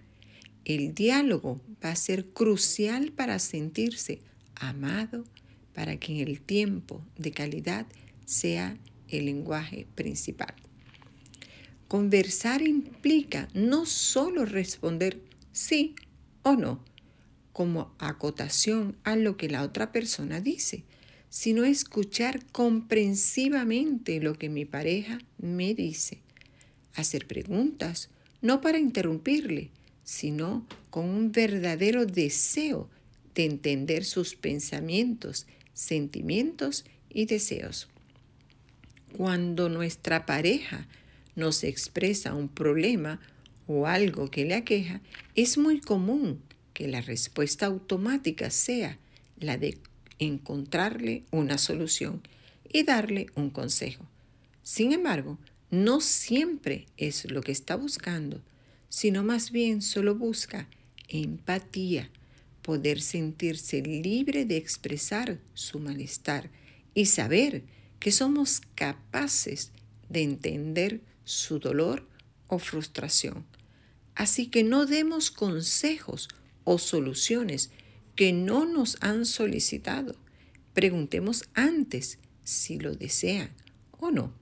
El 0.64 0.94
diálogo 0.94 1.60
va 1.84 1.90
a 1.90 1.96
ser 1.96 2.28
crucial 2.28 3.12
para 3.12 3.40
sentirse 3.40 4.20
amado, 4.56 5.26
para 5.74 5.98
que 5.98 6.14
en 6.14 6.28
el 6.28 6.40
tiempo 6.40 7.04
de 7.18 7.32
calidad 7.32 7.88
sea 8.26 8.78
el 9.08 9.26
lenguaje 9.26 9.88
principal. 9.96 10.54
Conversar 11.92 12.62
implica 12.62 13.50
no 13.54 13.86
solo 13.86 14.46
responder 14.46 15.20
sí 15.52 15.94
o 16.42 16.54
no, 16.54 16.82
como 17.52 17.94
acotación 18.00 18.96
a 19.04 19.18
lo 19.18 19.36
que 19.36 19.50
la 19.50 19.62
otra 19.62 19.92
persona 19.92 20.40
dice, 20.40 20.86
sino 21.28 21.66
escuchar 21.66 22.46
comprensivamente 22.54 24.22
lo 24.22 24.36
que 24.36 24.48
mi 24.48 24.64
pareja 24.64 25.20
me 25.38 25.74
dice. 25.74 26.20
Hacer 26.96 27.28
preguntas, 27.28 28.10
no 28.42 28.62
para 28.62 28.80
interrumpirle, 28.80 29.70
sino 30.06 30.66
con 30.92 31.10
un 31.10 31.34
verdadero 31.34 32.06
deseo 32.06 32.90
de 33.36 33.44
entender 33.44 34.06
sus 34.06 34.36
pensamientos, 34.36 35.46
sentimientos 35.74 36.86
y 37.10 37.26
deseos. 37.26 37.90
cuando 39.18 39.68
nuestra 39.68 40.26
pareja 40.26 40.88
nos 41.42 41.64
expresa 41.64 42.36
un 42.36 42.48
problema 42.48 43.20
o 43.68 43.88
algo 43.88 44.30
que 44.30 44.46
le 44.46 44.54
aqueja, 44.54 45.02
es 45.36 45.58
muy 45.58 45.82
común 45.82 46.40
que 46.74 46.88
la 46.88 47.02
respuesta 47.02 47.66
automática 47.66 48.52
sea 48.52 49.00
la 49.40 49.58
de 49.58 49.80
encontrarle 50.20 51.24
una 51.32 51.58
solución 51.58 52.22
y 52.72 52.84
darle 52.84 53.26
un 53.36 53.50
consejo. 53.50 54.06
Sin 54.62 54.94
embargo, 54.94 55.40
no 55.72 56.00
siempre 56.00 56.86
es 56.98 57.30
lo 57.30 57.42
que 57.42 57.52
está 57.52 57.76
buscando, 57.76 58.42
sino 58.88 59.24
más 59.24 59.52
bien 59.52 59.82
solo 59.82 60.14
busca 60.14 60.68
empatía, 61.08 62.12
poder 62.62 63.02
sentirse 63.02 63.82
libre 63.82 64.46
de 64.46 64.58
expresar 64.58 65.40
su 65.56 65.80
malestar 65.80 66.52
y 66.94 67.08
saber 67.08 67.64
que 68.00 68.12
somos 68.12 68.62
capaces 68.76 69.72
de 70.08 70.22
entender 70.22 71.02
su 71.25 71.60
dolor 71.60 72.08
o 72.48 72.60
frustración. 72.60 73.46
Así 74.16 74.48
que 74.48 74.63
no 74.63 74.86
demos 74.86 75.32
consejos 75.32 76.30
o 76.63 76.78
soluciones 76.78 77.72
que 78.16 78.34
no 78.34 78.66
nos 78.66 78.98
han 79.01 79.25
solicitado. 79.25 80.16
Preguntemos 80.74 81.50
antes 81.54 82.20
si 82.44 82.78
lo 82.78 82.96
desean 82.96 83.51
o 84.00 84.12
no. 84.12 84.34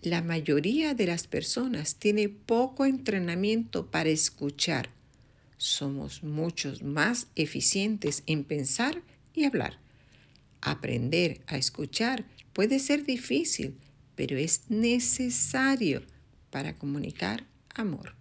La 0.00 0.22
mayoría 0.22 0.94
de 0.94 1.06
las 1.06 1.26
personas 1.26 1.96
tiene 1.96 2.28
poco 2.28 2.84
entrenamiento 2.84 3.90
para 3.90 4.08
escuchar. 4.08 4.90
Somos 5.56 6.22
muchos 6.22 6.82
más 6.82 7.28
eficientes 7.34 8.22
en 8.26 8.44
pensar 8.44 9.02
y 9.34 9.44
hablar. 9.44 9.78
Aprender 10.60 11.40
a 11.46 11.56
escuchar 11.56 12.24
puede 12.52 12.78
ser 12.78 13.04
difícil, 13.04 13.74
pero 14.16 14.36
es 14.36 14.62
necesario 14.68 16.02
para 16.50 16.76
comunicar 16.76 17.46
amor. 17.74 18.14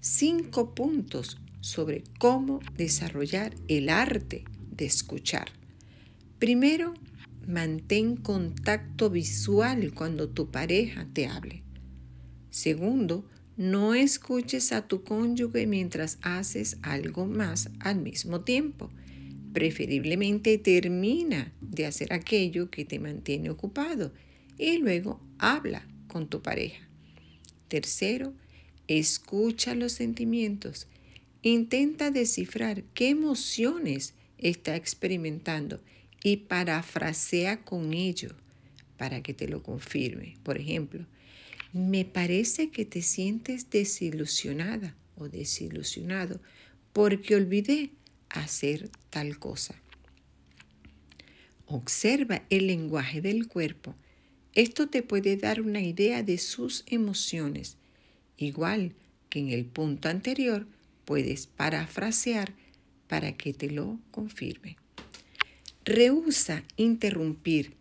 Cinco 0.00 0.74
puntos 0.74 1.38
sobre 1.60 2.02
cómo 2.18 2.60
desarrollar 2.76 3.54
el 3.68 3.90
arte 3.90 4.44
de 4.70 4.86
escuchar. 4.86 5.48
Primero, 6.38 6.94
mantén 7.46 8.16
contacto 8.16 9.10
visual 9.10 9.92
cuando 9.92 10.28
tu 10.30 10.50
pareja 10.50 11.06
te 11.12 11.26
hable. 11.26 11.62
Segundo, 12.50 13.26
no 13.56 13.94
escuches 13.94 14.72
a 14.72 14.86
tu 14.86 15.02
cónyuge 15.02 15.66
mientras 15.66 16.18
haces 16.22 16.78
algo 16.82 17.26
más 17.26 17.70
al 17.80 18.00
mismo 18.00 18.42
tiempo. 18.42 18.90
Preferiblemente 19.52 20.56
termina 20.58 21.52
de 21.60 21.86
hacer 21.86 22.12
aquello 22.12 22.70
que 22.70 22.84
te 22.84 23.00
mantiene 23.00 23.50
ocupado 23.50 24.12
y 24.58 24.78
luego 24.78 25.20
habla 25.38 25.86
con 26.08 26.28
tu 26.28 26.42
pareja. 26.42 26.88
Tercero, 27.68 28.34
escucha 28.86 29.74
los 29.74 29.92
sentimientos. 29.92 30.88
Intenta 31.42 32.10
descifrar 32.10 32.82
qué 32.94 33.10
emociones 33.10 34.14
está 34.38 34.76
experimentando 34.76 35.80
y 36.24 36.38
parafrasea 36.38 37.64
con 37.64 37.94
ello 37.94 38.34
para 38.96 39.22
que 39.22 39.34
te 39.34 39.48
lo 39.48 39.62
confirme. 39.62 40.36
Por 40.42 40.58
ejemplo, 40.58 41.06
me 41.72 42.04
parece 42.04 42.70
que 42.70 42.84
te 42.84 43.02
sientes 43.02 43.70
desilusionada 43.70 44.96
o 45.16 45.28
desilusionado 45.28 46.40
porque 46.92 47.36
olvidé 47.36 47.90
hacer 48.30 48.90
tal 49.10 49.38
cosa. 49.38 49.74
Observa 51.66 52.42
el 52.48 52.66
lenguaje 52.66 53.20
del 53.20 53.46
cuerpo. 53.46 53.94
Esto 54.58 54.88
te 54.88 55.04
puede 55.04 55.36
dar 55.36 55.60
una 55.60 55.80
idea 55.82 56.24
de 56.24 56.36
sus 56.36 56.82
emociones. 56.88 57.76
Igual 58.36 58.96
que 59.30 59.38
en 59.38 59.50
el 59.50 59.64
punto 59.64 60.08
anterior, 60.08 60.66
puedes 61.04 61.46
parafrasear 61.46 62.54
para 63.06 63.36
que 63.36 63.52
te 63.52 63.70
lo 63.70 64.00
confirme. 64.10 64.76
Rehúsa 65.84 66.64
interrumpir. 66.76 67.74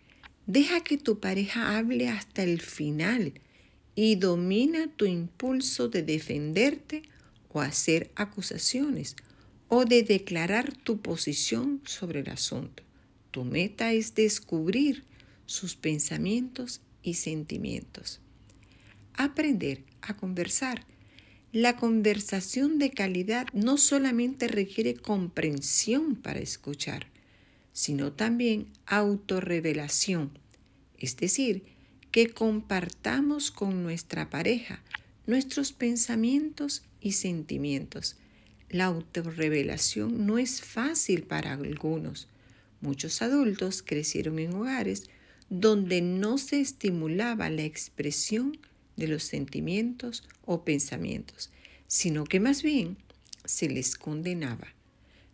Deja 0.46 0.84
que 0.84 1.00
tu 1.00 1.20
pareja 1.20 1.80
hable 1.80 2.10
hasta 2.10 2.44
el 2.44 2.62
final 2.62 3.34
y 3.96 4.18
domina 4.18 4.88
tu 4.96 5.06
impulso 5.06 5.90
de 5.90 6.04
defenderte 6.04 7.02
o 7.50 7.60
hacer 7.60 8.12
acusaciones 8.14 9.16
o 9.68 9.86
de 9.86 10.04
declarar 10.04 10.78
tu 10.78 11.02
posición 11.02 11.82
sobre 11.86 12.20
el 12.20 12.30
asunto. 12.30 12.84
Tu 13.32 13.46
meta 13.46 13.94
es 13.94 14.14
descubrir 14.14 15.08
sus 15.48 15.76
pensamientos 15.76 16.82
y 17.02 17.16
sentimientos. 17.16 18.22
Aprender 19.16 19.84
a 20.02 20.16
conversar. 20.16 20.86
La 21.52 21.78
conversación 21.78 22.78
de 22.78 22.92
calidad 22.92 23.48
no 23.54 23.78
solamente 23.78 24.48
requiere 24.48 24.94
comprensión 24.94 26.16
para 26.16 26.40
escuchar, 26.40 27.08
sino 27.74 28.14
también 28.14 28.68
autorrevelación, 28.86 30.38
es 31.00 31.18
decir, 31.18 31.64
que 32.12 32.30
compartamos 32.30 33.50
con 33.50 33.82
nuestra 33.82 34.30
pareja 34.30 34.84
nuestros 35.28 35.74
pensamientos 35.74 36.84
y 37.02 37.12
sentimientos. 37.12 38.16
La 38.70 38.86
autorrevelación 38.86 40.26
no 40.26 40.38
es 40.38 40.62
fácil 40.62 41.24
para 41.24 41.54
algunos. 41.54 42.28
Muchos 42.82 43.22
adultos 43.22 43.84
crecieron 43.84 44.40
en 44.40 44.54
hogares 44.54 45.10
donde 45.50 46.02
no 46.02 46.38
se 46.38 46.60
estimulaba 46.60 47.50
la 47.50 47.64
expresión 47.64 48.58
de 48.96 49.08
los 49.08 49.24
sentimientos 49.24 50.28
o 50.46 50.64
pensamientos, 50.64 51.52
sino 51.88 52.26
que 52.26 52.40
más 52.40 52.64
bien 52.64 52.98
se 53.46 53.70
les 53.70 53.96
condenaba. 53.96 54.68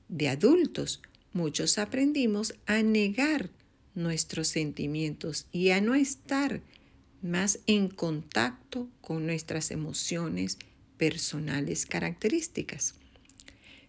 De 0.09 0.29
adultos, 0.29 1.01
muchos 1.33 1.77
aprendimos 1.77 2.53
a 2.65 2.83
negar 2.83 3.49
nuestros 3.95 4.47
sentimientos 4.47 5.47
y 5.51 5.69
a 5.69 5.81
no 5.81 5.95
estar 5.95 6.61
más 7.21 7.59
en 7.67 7.87
contacto 7.87 8.89
con 9.01 9.25
nuestras 9.25 9.71
emociones 9.71 10.57
personales 10.97 11.85
características. 11.85 12.95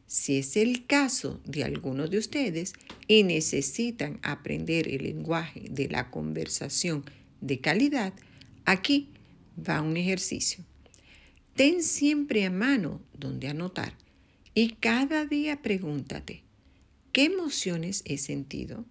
Si 0.07 0.39
es 0.39 0.57
el 0.57 0.87
caso 0.87 1.41
de 1.45 1.65
alguno 1.65 2.09
de 2.09 2.19
ustedes 2.19 2.75
y 3.09 3.23
necesitan 3.23 4.21
aprender 4.23 4.89
el 4.89 5.05
lenguaje 5.05 5.67
de 5.71 5.89
la 5.89 6.11
conversación 6.11 7.05
de 7.41 7.61
calidad, 7.61 8.13
aquí 8.65 9.09
va 9.57 9.81
un 9.81 9.97
ejercicio. 9.97 10.65
Ten 11.57 11.83
siempre 11.83 12.45
a 12.45 12.51
mano 12.51 13.01
donde 13.19 13.49
anotar 13.49 13.95
y 14.55 14.71
cada 14.75 15.25
día 15.27 15.63
pregúntate, 15.63 16.45
¿Qué 17.15 17.27
emociones 17.27 18.03
he 18.07 18.19
sentido? 18.19 18.85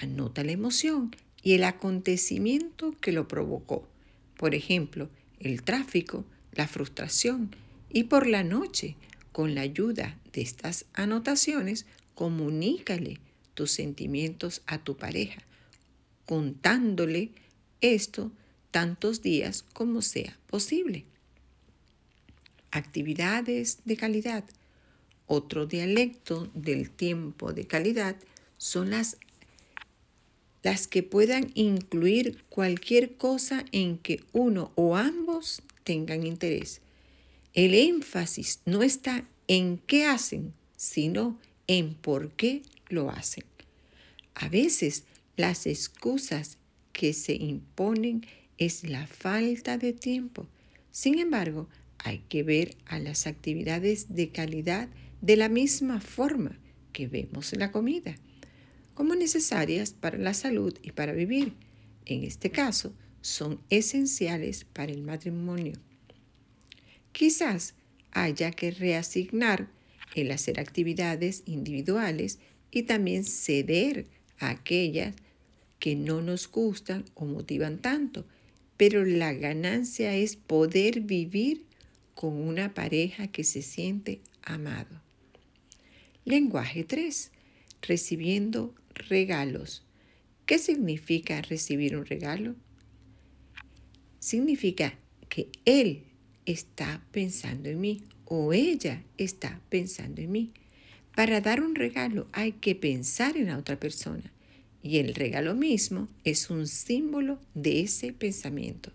Anota 0.00 0.44
la 0.44 0.52
emoción 0.52 1.16
y 1.42 1.54
el 1.54 1.64
acontecimiento 1.64 2.94
que 3.00 3.10
lo 3.10 3.26
provocó. 3.26 3.88
Por 4.36 4.54
ejemplo, 4.54 5.08
el 5.40 5.62
tráfico, 5.62 6.26
la 6.52 6.68
frustración 6.68 7.56
y 7.90 8.04
por 8.04 8.26
la 8.26 8.44
noche, 8.44 8.96
con 9.38 9.54
la 9.54 9.60
ayuda 9.60 10.18
de 10.32 10.40
estas 10.40 10.84
anotaciones, 10.94 11.86
comunícale 12.16 13.20
tus 13.54 13.70
sentimientos 13.70 14.62
a 14.66 14.78
tu 14.78 14.96
pareja, 14.96 15.40
contándole 16.26 17.30
esto 17.80 18.32
tantos 18.72 19.22
días 19.22 19.64
como 19.74 20.02
sea 20.02 20.36
posible. 20.48 21.04
Actividades 22.72 23.78
de 23.84 23.96
calidad. 23.96 24.42
Otro 25.28 25.66
dialecto 25.66 26.50
del 26.54 26.90
tiempo 26.90 27.52
de 27.52 27.64
calidad 27.64 28.16
son 28.56 28.90
las, 28.90 29.18
las 30.64 30.88
que 30.88 31.04
puedan 31.04 31.52
incluir 31.54 32.42
cualquier 32.48 33.14
cosa 33.14 33.64
en 33.70 33.98
que 33.98 34.24
uno 34.32 34.72
o 34.74 34.96
ambos 34.96 35.62
tengan 35.84 36.26
interés. 36.26 36.80
El 37.54 37.74
énfasis 37.74 38.60
no 38.66 38.82
está 38.82 39.26
en 39.46 39.78
qué 39.78 40.04
hacen, 40.04 40.52
sino 40.76 41.38
en 41.66 41.94
por 41.94 42.32
qué 42.32 42.62
lo 42.88 43.10
hacen. 43.10 43.44
A 44.34 44.48
veces 44.48 45.04
las 45.36 45.66
excusas 45.66 46.58
que 46.92 47.12
se 47.12 47.34
imponen 47.34 48.26
es 48.58 48.84
la 48.84 49.06
falta 49.06 49.78
de 49.78 49.92
tiempo. 49.92 50.46
Sin 50.90 51.18
embargo, 51.18 51.68
hay 51.98 52.20
que 52.28 52.42
ver 52.42 52.76
a 52.86 52.98
las 52.98 53.26
actividades 53.26 54.14
de 54.14 54.30
calidad 54.30 54.88
de 55.20 55.36
la 55.36 55.48
misma 55.48 56.00
forma 56.00 56.58
que 56.92 57.08
vemos 57.08 57.52
la 57.56 57.72
comida, 57.72 58.16
como 58.94 59.14
necesarias 59.14 59.92
para 59.92 60.18
la 60.18 60.34
salud 60.34 60.76
y 60.82 60.92
para 60.92 61.12
vivir. 61.12 61.54
En 62.04 62.24
este 62.24 62.50
caso, 62.50 62.92
son 63.20 63.60
esenciales 63.70 64.64
para 64.64 64.92
el 64.92 65.02
matrimonio. 65.02 65.74
Quizás 67.18 67.74
haya 68.12 68.52
que 68.52 68.70
reasignar 68.70 69.68
el 70.14 70.30
hacer 70.30 70.60
actividades 70.60 71.42
individuales 71.46 72.38
y 72.70 72.84
también 72.84 73.24
ceder 73.24 74.06
a 74.38 74.50
aquellas 74.50 75.16
que 75.80 75.96
no 75.96 76.22
nos 76.22 76.48
gustan 76.48 77.04
o 77.14 77.24
motivan 77.24 77.78
tanto, 77.78 78.24
pero 78.76 79.04
la 79.04 79.32
ganancia 79.32 80.14
es 80.14 80.36
poder 80.36 81.00
vivir 81.00 81.64
con 82.14 82.34
una 82.34 82.72
pareja 82.72 83.26
que 83.26 83.42
se 83.42 83.62
siente 83.62 84.20
amado. 84.44 85.02
Lenguaje 86.24 86.84
3. 86.84 87.32
Recibiendo 87.82 88.76
regalos. 88.94 89.84
¿Qué 90.46 90.60
significa 90.60 91.42
recibir 91.42 91.96
un 91.96 92.06
regalo? 92.06 92.54
Significa 94.20 94.96
que 95.28 95.48
él 95.64 96.04
está 96.52 97.04
pensando 97.12 97.68
en 97.68 97.80
mí 97.80 98.02
o 98.24 98.52
ella 98.52 99.04
está 99.18 99.60
pensando 99.68 100.22
en 100.22 100.32
mí. 100.32 100.52
Para 101.14 101.40
dar 101.40 101.62
un 101.62 101.74
regalo 101.74 102.26
hay 102.32 102.52
que 102.52 102.74
pensar 102.74 103.36
en 103.36 103.46
la 103.46 103.58
otra 103.58 103.78
persona 103.78 104.32
y 104.82 104.98
el 104.98 105.14
regalo 105.14 105.54
mismo 105.54 106.08
es 106.24 106.50
un 106.50 106.66
símbolo 106.66 107.38
de 107.54 107.80
ese 107.80 108.12
pensamiento. 108.12 108.92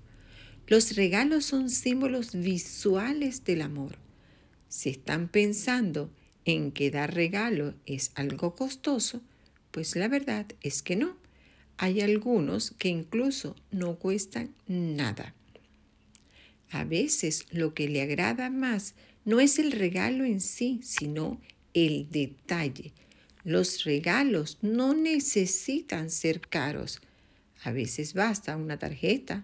Los 0.68 0.96
regalos 0.96 1.46
son 1.46 1.70
símbolos 1.70 2.34
visuales 2.34 3.44
del 3.44 3.62
amor. 3.62 3.98
Si 4.70 4.90
están 4.90 5.28
pensando 5.28 6.10
en 6.46 6.72
que 6.72 6.90
dar 6.90 7.14
regalo 7.14 7.76
es 7.86 8.12
algo 8.16 8.56
costoso, 8.56 9.22
pues 9.72 9.96
la 9.96 10.08
verdad 10.08 10.48
es 10.62 10.82
que 10.82 10.96
no. 10.96 11.18
Hay 11.78 12.02
algunos 12.02 12.72
que 12.72 12.90
incluso 12.90 13.56
no 13.72 13.96
cuestan 13.96 14.54
nada. 14.68 15.36
A 16.74 16.86
veces 16.86 17.46
lo 17.52 17.76
que 17.76 17.88
le 17.88 18.02
agrada 18.02 18.50
más 18.50 18.96
no 19.26 19.40
es 19.40 19.60
el 19.60 19.72
regalo 19.72 20.26
en 20.26 20.42
sí, 20.42 20.80
sino 20.82 21.40
el 21.76 22.10
detalle. 22.10 22.94
Los 23.44 23.84
regalos 23.84 24.58
no 24.64 24.96
necesitan 24.96 26.10
ser 26.10 26.42
caros. 26.42 27.00
A 27.64 27.72
veces 27.72 28.16
basta 28.16 28.58
una 28.58 28.80
tarjeta. 28.80 29.44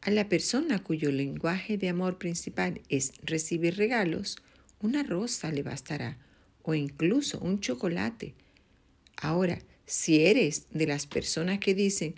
A 0.00 0.10
la 0.10 0.30
persona 0.30 0.82
cuyo 0.82 1.12
lenguaje 1.12 1.76
de 1.76 1.90
amor 1.90 2.16
principal 2.16 2.80
es 2.88 3.12
recibir 3.22 3.76
regalos, 3.76 4.38
una 4.80 5.02
rosa 5.02 5.52
le 5.52 5.62
bastará 5.62 6.16
o 6.62 6.72
incluso 6.74 7.38
un 7.38 7.60
chocolate. 7.60 8.32
Ahora, 9.18 9.58
si 9.84 10.24
eres 10.24 10.68
de 10.70 10.86
las 10.86 11.06
personas 11.06 11.58
que 11.58 11.74
dicen, 11.74 12.14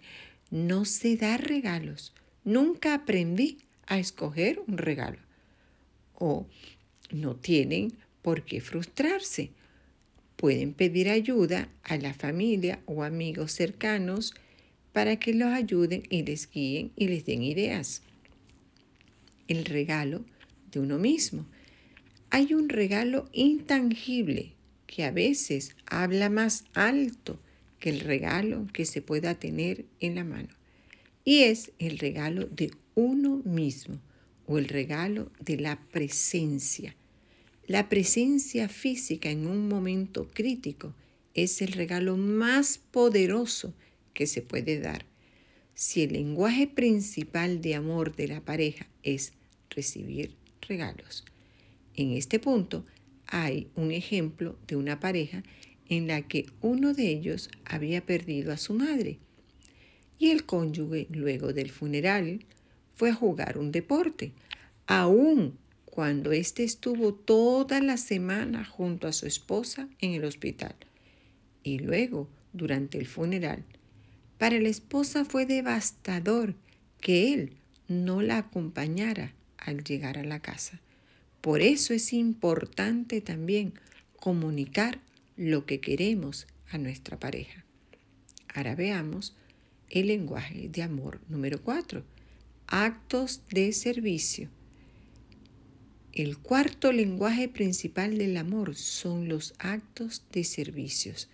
no 0.52 0.84
se 0.84 1.16
da 1.16 1.38
regalos, 1.38 2.14
nunca 2.44 2.94
aprendí 2.94 3.58
a 3.88 3.98
escoger 3.98 4.62
un 4.66 4.78
regalo. 4.78 5.18
O 6.14 6.46
no 7.10 7.34
tienen 7.34 7.94
por 8.22 8.44
qué 8.44 8.60
frustrarse. 8.60 9.50
Pueden 10.36 10.74
pedir 10.74 11.08
ayuda 11.08 11.68
a 11.82 11.96
la 11.96 12.14
familia 12.14 12.80
o 12.86 13.02
amigos 13.02 13.52
cercanos 13.52 14.34
para 14.92 15.16
que 15.16 15.34
los 15.34 15.48
ayuden 15.48 16.04
y 16.10 16.22
les 16.22 16.48
guíen 16.50 16.92
y 16.96 17.08
les 17.08 17.24
den 17.24 17.42
ideas. 17.42 18.02
El 19.48 19.64
regalo 19.64 20.24
de 20.70 20.80
uno 20.80 20.98
mismo. 20.98 21.46
Hay 22.30 22.52
un 22.52 22.68
regalo 22.68 23.28
intangible 23.32 24.52
que 24.86 25.04
a 25.04 25.10
veces 25.10 25.74
habla 25.86 26.28
más 26.28 26.64
alto 26.74 27.40
que 27.80 27.90
el 27.90 28.00
regalo 28.00 28.66
que 28.72 28.84
se 28.84 29.00
pueda 29.00 29.34
tener 29.34 29.86
en 30.00 30.14
la 30.16 30.24
mano. 30.24 30.48
Y 31.24 31.44
es 31.44 31.72
el 31.78 31.98
regalo 31.98 32.46
de 32.46 32.70
uno 32.98 33.40
mismo 33.44 34.00
o 34.44 34.58
el 34.58 34.66
regalo 34.66 35.30
de 35.38 35.56
la 35.56 35.78
presencia. 35.92 36.96
La 37.68 37.88
presencia 37.88 38.68
física 38.68 39.30
en 39.30 39.46
un 39.46 39.68
momento 39.68 40.26
crítico 40.26 40.96
es 41.32 41.62
el 41.62 41.70
regalo 41.70 42.16
más 42.16 42.78
poderoso 42.78 43.72
que 44.14 44.26
se 44.26 44.42
puede 44.42 44.80
dar. 44.80 45.06
Si 45.76 46.02
el 46.02 46.14
lenguaje 46.14 46.66
principal 46.66 47.60
de 47.60 47.76
amor 47.76 48.16
de 48.16 48.26
la 48.26 48.40
pareja 48.40 48.88
es 49.04 49.32
recibir 49.70 50.34
regalos. 50.62 51.24
En 51.94 52.10
este 52.10 52.40
punto 52.40 52.84
hay 53.28 53.68
un 53.76 53.92
ejemplo 53.92 54.58
de 54.66 54.74
una 54.74 54.98
pareja 54.98 55.44
en 55.88 56.08
la 56.08 56.22
que 56.22 56.46
uno 56.62 56.94
de 56.94 57.10
ellos 57.10 57.48
había 57.64 58.04
perdido 58.04 58.52
a 58.52 58.56
su 58.56 58.74
madre 58.74 59.20
y 60.18 60.30
el 60.30 60.44
cónyuge 60.44 61.06
luego 61.10 61.52
del 61.52 61.70
funeral 61.70 62.44
fue 62.98 63.10
a 63.10 63.14
jugar 63.14 63.58
un 63.58 63.70
deporte, 63.70 64.32
aun 64.88 65.56
cuando 65.84 66.32
éste 66.32 66.64
estuvo 66.64 67.14
toda 67.14 67.80
la 67.80 67.96
semana 67.96 68.64
junto 68.64 69.06
a 69.06 69.12
su 69.12 69.26
esposa 69.26 69.88
en 70.00 70.14
el 70.14 70.24
hospital. 70.24 70.74
Y 71.62 71.78
luego, 71.78 72.28
durante 72.52 72.98
el 72.98 73.06
funeral, 73.06 73.64
para 74.36 74.58
la 74.58 74.68
esposa 74.68 75.24
fue 75.24 75.46
devastador 75.46 76.56
que 77.00 77.32
él 77.32 77.52
no 77.86 78.20
la 78.20 78.38
acompañara 78.38 79.32
al 79.58 79.84
llegar 79.84 80.18
a 80.18 80.24
la 80.24 80.40
casa. 80.40 80.80
Por 81.40 81.60
eso 81.62 81.94
es 81.94 82.12
importante 82.12 83.20
también 83.20 83.74
comunicar 84.18 84.98
lo 85.36 85.66
que 85.66 85.80
queremos 85.80 86.48
a 86.72 86.78
nuestra 86.78 87.16
pareja. 87.20 87.64
Ahora 88.52 88.74
veamos 88.74 89.36
el 89.88 90.08
lenguaje 90.08 90.68
de 90.68 90.82
amor 90.82 91.20
número 91.28 91.62
4 91.62 92.17
actos 92.70 93.40
de 93.50 93.72
servicio. 93.72 94.50
El 96.12 96.36
cuarto 96.36 96.92
lenguaje 96.92 97.48
principal 97.48 98.18
del 98.18 98.36
amor 98.36 98.74
son 98.76 99.26
los 99.26 99.54
actos 99.58 100.24
de 100.32 100.44
servicios. 100.44 101.30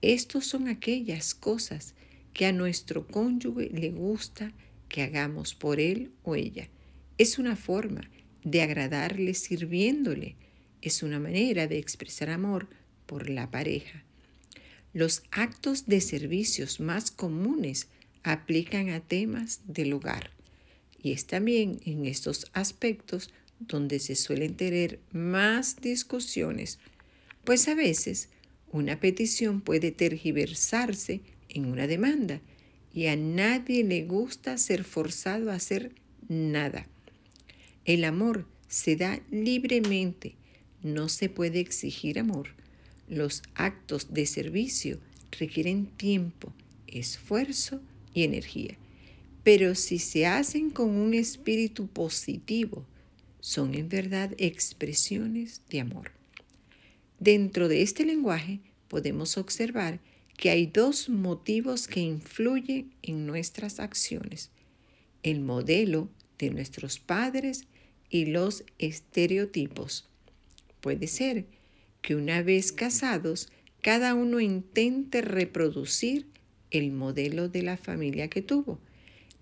Estos 0.00 0.46
son 0.46 0.68
aquellas 0.68 1.34
cosas 1.34 1.94
que 2.32 2.46
a 2.46 2.52
nuestro 2.52 3.06
cónyuge 3.06 3.68
le 3.68 3.90
gusta 3.90 4.54
que 4.88 5.02
hagamos 5.02 5.54
por 5.54 5.80
él 5.80 6.12
o 6.22 6.34
ella. 6.34 6.70
Es 7.18 7.38
una 7.38 7.56
forma 7.56 8.10
de 8.42 8.62
agradarle 8.62 9.34
sirviéndole. 9.34 10.36
Es 10.80 11.02
una 11.02 11.20
manera 11.20 11.66
de 11.66 11.76
expresar 11.76 12.30
amor 12.30 12.68
por 13.04 13.28
la 13.28 13.50
pareja. 13.50 14.02
Los 14.94 15.24
actos 15.30 15.84
de 15.84 16.00
servicios 16.00 16.80
más 16.80 17.10
comunes 17.10 17.88
aplican 18.22 18.88
a 18.88 19.00
temas 19.00 19.60
del 19.66 19.92
hogar. 19.92 20.30
Y 21.04 21.12
es 21.12 21.26
también 21.26 21.80
en 21.84 22.06
estos 22.06 22.46
aspectos 22.54 23.28
donde 23.60 23.98
se 23.98 24.14
suelen 24.14 24.56
tener 24.56 25.00
más 25.12 25.76
discusiones, 25.76 26.78
pues 27.44 27.68
a 27.68 27.74
veces 27.74 28.30
una 28.72 28.98
petición 28.98 29.60
puede 29.60 29.90
tergiversarse 29.90 31.20
en 31.50 31.66
una 31.66 31.86
demanda 31.86 32.40
y 32.90 33.08
a 33.08 33.16
nadie 33.16 33.84
le 33.84 34.04
gusta 34.04 34.56
ser 34.56 34.82
forzado 34.82 35.50
a 35.50 35.56
hacer 35.56 35.92
nada. 36.26 36.88
El 37.84 38.04
amor 38.04 38.46
se 38.66 38.96
da 38.96 39.20
libremente, 39.30 40.36
no 40.82 41.10
se 41.10 41.28
puede 41.28 41.60
exigir 41.60 42.18
amor. 42.18 42.48
Los 43.10 43.42
actos 43.54 44.14
de 44.14 44.24
servicio 44.24 45.00
requieren 45.38 45.84
tiempo, 45.84 46.54
esfuerzo 46.86 47.82
y 48.14 48.22
energía 48.22 48.78
pero 49.44 49.74
si 49.74 49.98
se 49.98 50.26
hacen 50.26 50.70
con 50.70 50.96
un 50.96 51.12
espíritu 51.12 51.86
positivo, 51.86 52.86
son 53.40 53.74
en 53.74 53.90
verdad 53.90 54.34
expresiones 54.38 55.60
de 55.68 55.80
amor. 55.80 56.12
Dentro 57.20 57.68
de 57.68 57.82
este 57.82 58.06
lenguaje 58.06 58.60
podemos 58.88 59.36
observar 59.36 60.00
que 60.38 60.48
hay 60.48 60.66
dos 60.66 61.10
motivos 61.10 61.86
que 61.86 62.00
influyen 62.00 62.94
en 63.02 63.26
nuestras 63.26 63.80
acciones. 63.80 64.50
El 65.22 65.40
modelo 65.40 66.08
de 66.38 66.48
nuestros 66.48 66.98
padres 66.98 67.66
y 68.08 68.24
los 68.24 68.64
estereotipos. 68.78 70.08
Puede 70.80 71.06
ser 71.06 71.44
que 72.00 72.16
una 72.16 72.42
vez 72.42 72.72
casados, 72.72 73.48
cada 73.82 74.14
uno 74.14 74.40
intente 74.40 75.20
reproducir 75.20 76.26
el 76.70 76.92
modelo 76.92 77.50
de 77.50 77.62
la 77.62 77.76
familia 77.76 78.28
que 78.28 78.40
tuvo 78.40 78.80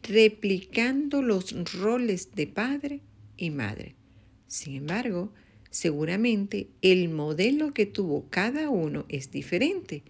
replicando 0.03 1.23
los 1.23 1.73
roles 1.75 2.35
de 2.35 2.47
padre 2.47 3.01
y 3.37 3.51
madre. 3.51 3.95
Sin 4.49 4.77
embargo, 4.77 5.33
seguramente 5.71 6.69
el 6.83 7.09
modelo 7.09 7.73
que 7.73 7.87
tuvo 7.87 8.27
cada 8.29 8.69
uno 8.69 9.07
es 9.09 9.31
diferente, 9.31 10.03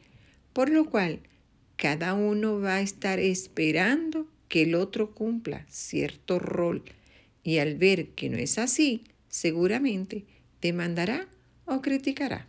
por 0.52 0.70
lo 0.70 0.86
cual 0.86 1.20
cada 1.76 2.14
uno 2.14 2.60
va 2.60 2.76
a 2.76 2.80
estar 2.80 3.18
esperando 3.18 4.26
que 4.48 4.62
el 4.62 4.74
otro 4.74 5.14
cumpla 5.14 5.66
cierto 5.68 6.38
rol 6.38 6.82
y 7.42 7.58
al 7.58 7.76
ver 7.76 8.08
que 8.08 8.28
no 8.28 8.38
es 8.38 8.58
así, 8.58 9.04
seguramente 9.28 10.24
demandará 10.60 11.28
o 11.64 11.80
criticará. 11.80 12.46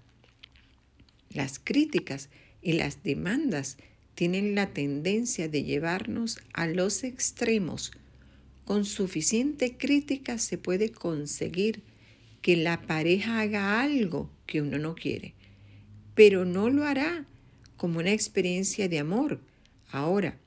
Las 1.30 1.60
críticas 1.60 2.30
y 2.62 2.74
las 2.74 3.04
demandas 3.04 3.78
tienen 4.16 4.56
la 4.56 4.68
tendencia 4.68 5.48
de 5.48 5.64
llevarnos 5.64 6.40
a 6.54 6.68
los 6.68 7.04
extremos. 7.04 7.92
Con 8.66 8.86
suficiente 8.86 9.76
crítica 9.76 10.38
se 10.38 10.58
puede 10.58 10.92
conseguir 10.92 11.82
que 12.42 12.56
la 12.58 12.82
pareja 12.82 13.40
haga 13.40 13.82
algo 13.82 14.30
que 14.46 14.62
uno 14.62 14.78
no 14.78 14.96
quiere, 14.96 15.34
pero 16.14 16.46
no 16.46 16.70
lo 16.70 16.86
hará 16.86 17.26
como 17.78 18.00
una 18.00 18.12
experiencia 18.12 18.88
de 18.88 19.00
amor. 19.00 19.40
Ahora, 19.92 20.38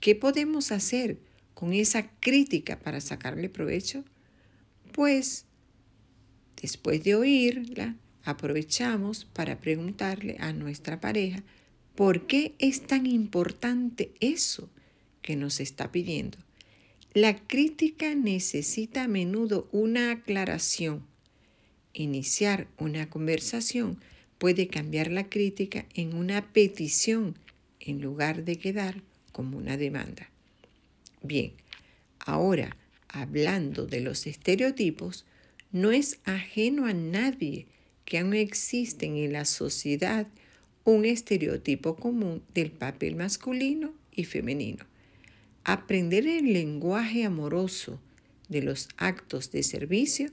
¿qué 0.00 0.14
podemos 0.14 0.72
hacer 0.72 1.18
con 1.54 1.72
esa 1.72 2.10
crítica 2.20 2.78
para 2.78 3.00
sacarle 3.00 3.48
provecho? 3.48 4.04
Pues, 4.92 5.46
después 6.60 7.02
de 7.04 7.14
oírla, 7.14 7.96
aprovechamos 8.24 9.24
para 9.24 9.58
preguntarle 9.58 10.36
a 10.40 10.52
nuestra 10.52 11.00
pareja 11.00 11.42
por 11.94 12.26
qué 12.26 12.54
es 12.58 12.82
tan 12.82 13.06
importante 13.06 14.12
eso 14.20 14.68
que 15.22 15.36
nos 15.36 15.60
está 15.60 15.92
pidiendo. 15.92 16.38
La 17.12 17.36
crítica 17.36 18.14
necesita 18.14 19.04
a 19.04 19.08
menudo 19.08 19.68
una 19.72 20.12
aclaración. 20.12 21.04
Iniciar 21.92 22.68
una 22.78 23.10
conversación 23.10 23.98
puede 24.38 24.68
cambiar 24.68 25.10
la 25.10 25.28
crítica 25.28 25.86
en 25.94 26.14
una 26.14 26.52
petición 26.52 27.36
en 27.80 28.00
lugar 28.00 28.44
de 28.44 28.56
quedar 28.56 29.02
como 29.32 29.58
una 29.58 29.76
demanda. 29.76 30.30
Bien, 31.22 31.52
ahora 32.20 32.76
hablando 33.08 33.86
de 33.86 34.00
los 34.00 34.26
estereotipos, 34.26 35.24
no 35.72 35.90
es 35.92 36.20
ajeno 36.24 36.86
a 36.86 36.92
nadie 36.92 37.66
que 38.04 38.18
aún 38.18 38.34
existen 38.34 39.16
en 39.16 39.32
la 39.32 39.44
sociedad 39.44 40.26
un 40.84 41.04
estereotipo 41.04 41.96
común 41.96 42.42
del 42.54 42.70
papel 42.70 43.16
masculino 43.16 43.92
y 44.12 44.24
femenino. 44.24 44.86
Aprender 45.64 46.26
el 46.26 46.52
lenguaje 46.52 47.24
amoroso 47.24 48.00
de 48.48 48.62
los 48.62 48.88
actos 48.96 49.50
de 49.50 49.62
servicio 49.62 50.30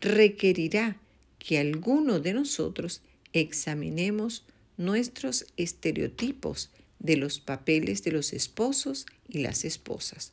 requerirá 0.00 0.98
que 1.38 1.58
alguno 1.58 2.20
de 2.20 2.32
nosotros 2.32 3.02
examinemos 3.32 4.44
nuestros 4.76 5.46
estereotipos 5.56 6.70
de 6.98 7.16
los 7.16 7.40
papeles 7.40 8.02
de 8.02 8.12
los 8.12 8.32
esposos 8.32 9.06
y 9.28 9.38
las 9.38 9.64
esposas. 9.64 10.32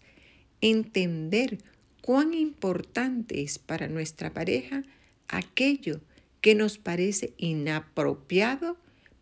Entender 0.62 1.60
cuán 2.02 2.34
importante 2.34 3.42
es 3.42 3.60
para 3.60 3.88
nuestra 3.88 4.34
pareja 4.34 4.84
aquello 5.28 6.00
que 6.42 6.56
nos 6.56 6.78
parece 6.78 7.34
inapropiado 7.38 8.78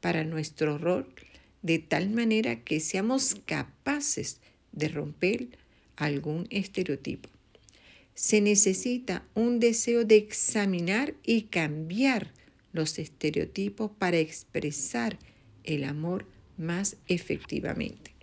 para 0.06 0.24
nuestro 0.24 0.78
rol, 0.78 1.08
de 1.64 1.80
tal 1.80 2.12
manera 2.12 2.64
que 2.64 2.80
seamos 2.80 3.38
capaces 3.48 4.40
de 4.72 4.88
romper 4.88 5.48
algún 5.96 6.46
estereotipo. 6.52 7.28
Se 8.14 8.40
necesita 8.40 9.26
un 9.34 9.60
deseo 9.60 10.06
de 10.06 10.18
examinar 10.18 11.16
y 11.24 11.46
cambiar 11.46 12.34
los 12.72 13.00
estereotipos 13.00 13.90
para 13.98 14.20
expresar 14.20 15.18
el 15.64 15.84
amor 15.84 16.28
más 16.56 16.98
efectivamente. 17.08 18.14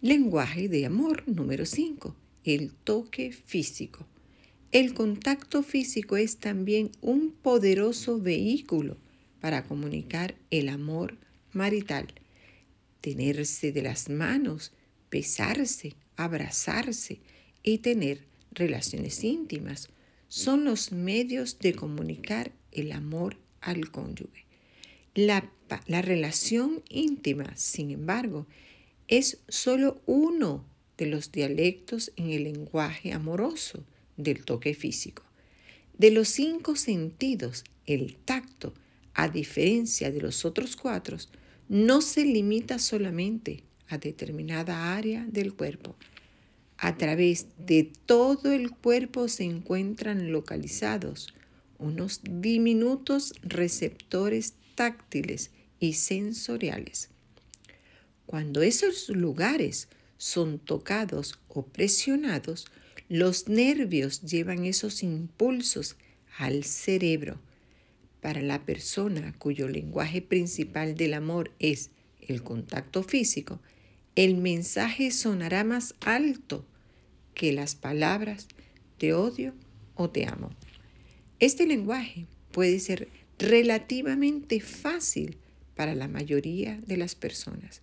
Lenguaje 0.00 0.68
de 0.68 0.86
amor 0.86 1.24
número 1.26 1.66
5. 1.66 2.14
El 2.44 2.70
toque 2.70 3.32
físico. 3.32 4.06
El 4.70 4.94
contacto 4.94 5.64
físico 5.64 6.16
es 6.16 6.36
también 6.36 6.92
un 7.00 7.32
poderoso 7.32 8.20
vehículo 8.20 8.96
para 9.40 9.64
comunicar 9.64 10.34
el 10.50 10.68
amor 10.68 11.16
marital 11.52 12.14
tenerse 13.00 13.72
de 13.72 13.82
las 13.82 14.08
manos, 14.08 14.72
besarse, 15.10 15.94
abrazarse 16.16 17.20
y 17.62 17.78
tener 17.78 18.24
relaciones 18.52 19.24
íntimas 19.24 19.88
son 20.28 20.64
los 20.64 20.92
medios 20.92 21.58
de 21.58 21.74
comunicar 21.74 22.52
el 22.72 22.92
amor 22.92 23.36
al 23.60 23.90
cónyuge. 23.90 24.44
La, 25.14 25.50
la, 25.86 26.02
relación 26.02 26.82
íntima, 26.88 27.56
sin 27.56 27.90
embargo, 27.90 28.46
es 29.08 29.38
solo 29.48 30.00
uno 30.06 30.64
de 30.96 31.06
los 31.06 31.32
dialectos 31.32 32.12
en 32.16 32.30
el 32.30 32.44
lenguaje 32.44 33.12
amoroso 33.12 33.84
del 34.16 34.44
toque 34.44 34.74
físico. 34.74 35.24
De 35.98 36.10
los 36.10 36.28
cinco 36.28 36.76
sentidos, 36.76 37.64
el 37.86 38.16
tacto, 38.16 38.72
a 39.14 39.28
diferencia 39.28 40.10
de 40.10 40.20
los 40.20 40.44
otros 40.44 40.76
cuatro, 40.76 41.16
no 41.68 42.00
se 42.00 42.24
limita 42.24 42.78
solamente 42.78 43.64
a 43.88 43.98
determinada 43.98 44.96
área 44.96 45.24
del 45.26 45.54
cuerpo. 45.54 45.96
A 46.78 46.96
través 46.96 47.46
de 47.58 47.92
todo 48.06 48.52
el 48.52 48.70
cuerpo 48.70 49.28
se 49.28 49.44
encuentran 49.44 50.32
localizados 50.32 51.34
unos 51.78 52.20
diminutos 52.22 53.34
receptores 53.42 54.54
táctiles 54.74 55.50
y 55.78 55.94
sensoriales. 55.94 57.08
Cuando 58.26 58.62
esos 58.62 59.08
lugares 59.08 59.88
son 60.18 60.58
tocados 60.58 61.38
o 61.48 61.66
presionados, 61.66 62.66
los 63.08 63.48
nervios 63.48 64.22
llevan 64.22 64.64
esos 64.64 65.02
impulsos 65.02 65.96
al 66.38 66.64
cerebro 66.64 67.40
para 68.20 68.42
la 68.42 68.64
persona 68.64 69.34
cuyo 69.38 69.68
lenguaje 69.68 70.22
principal 70.22 70.94
del 70.94 71.14
amor 71.14 71.52
es 71.58 71.90
el 72.20 72.42
contacto 72.42 73.02
físico, 73.02 73.60
el 74.14 74.36
mensaje 74.36 75.10
sonará 75.10 75.64
más 75.64 75.94
alto 76.00 76.66
que 77.34 77.52
las 77.52 77.74
palabras 77.74 78.48
te 78.98 79.14
odio 79.14 79.54
o 79.94 80.10
te 80.10 80.26
amo. 80.26 80.50
Este 81.38 81.66
lenguaje 81.66 82.26
puede 82.52 82.78
ser 82.80 83.08
relativamente 83.38 84.60
fácil 84.60 85.38
para 85.74 85.94
la 85.94 86.08
mayoría 86.08 86.78
de 86.86 86.98
las 86.98 87.14
personas, 87.14 87.80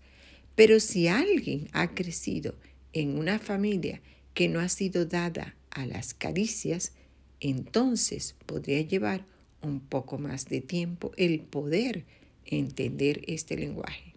pero 0.56 0.80
si 0.80 1.08
alguien 1.08 1.69
ha 1.73 1.95
crecido 1.95 2.56
en 2.93 3.17
una 3.17 3.39
familia 3.39 4.02
que 4.34 4.47
no 4.47 4.60
ha 4.60 4.69
sido 4.69 5.06
dada 5.06 5.56
a 5.71 5.86
las 5.88 6.13
caricias, 6.13 6.93
entonces 7.39 8.36
podría 8.45 8.82
llevar 8.82 9.26
un 9.61 9.79
poco 9.79 10.17
más 10.17 10.45
de 10.45 10.61
tiempo 10.61 11.11
el 11.17 11.39
poder 11.39 12.05
entender 12.45 13.21
este 13.27 13.57
lenguaje. 13.57 14.13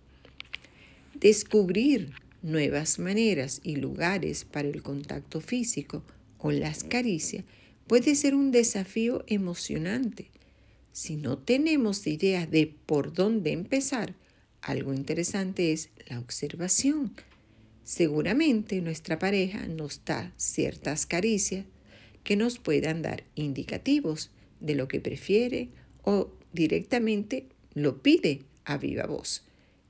Descubrir 1.14 2.12
nuevas 2.42 2.98
maneras 2.98 3.60
y 3.62 3.76
lugares 3.76 4.44
para 4.44 4.68
el 4.68 4.82
contacto 4.82 5.40
físico 5.40 6.02
o 6.38 6.50
las 6.50 6.84
caricias 6.84 7.44
puede 7.86 8.14
ser 8.14 8.34
un 8.34 8.50
desafío 8.50 9.24
emocionante. 9.26 10.30
Si 10.92 11.16
no 11.16 11.38
tenemos 11.38 12.06
idea 12.06 12.46
de 12.46 12.72
por 12.86 13.12
dónde 13.12 13.52
empezar, 13.52 14.14
algo 14.62 14.92
interesante 14.92 15.72
es 15.72 15.90
la 16.08 16.18
observación. 16.18 17.12
Seguramente 17.84 18.80
nuestra 18.80 19.18
pareja 19.18 19.66
nos 19.66 20.04
da 20.04 20.32
ciertas 20.36 21.06
caricias 21.06 21.66
que 22.22 22.36
nos 22.36 22.58
puedan 22.58 23.02
dar 23.02 23.24
indicativos 23.34 24.30
de 24.60 24.74
lo 24.74 24.88
que 24.88 25.00
prefiere 25.00 25.68
o 26.02 26.32
directamente 26.52 27.46
lo 27.74 28.02
pide 28.02 28.42
a 28.64 28.76
viva 28.78 29.06
voz. 29.06 29.44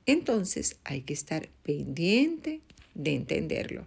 Entonces 0.07 0.79
hay 0.85 1.03
que 1.03 1.13
estar 1.13 1.49
pendiente 1.63 2.61
de 2.95 3.15
entenderlo. 3.15 3.85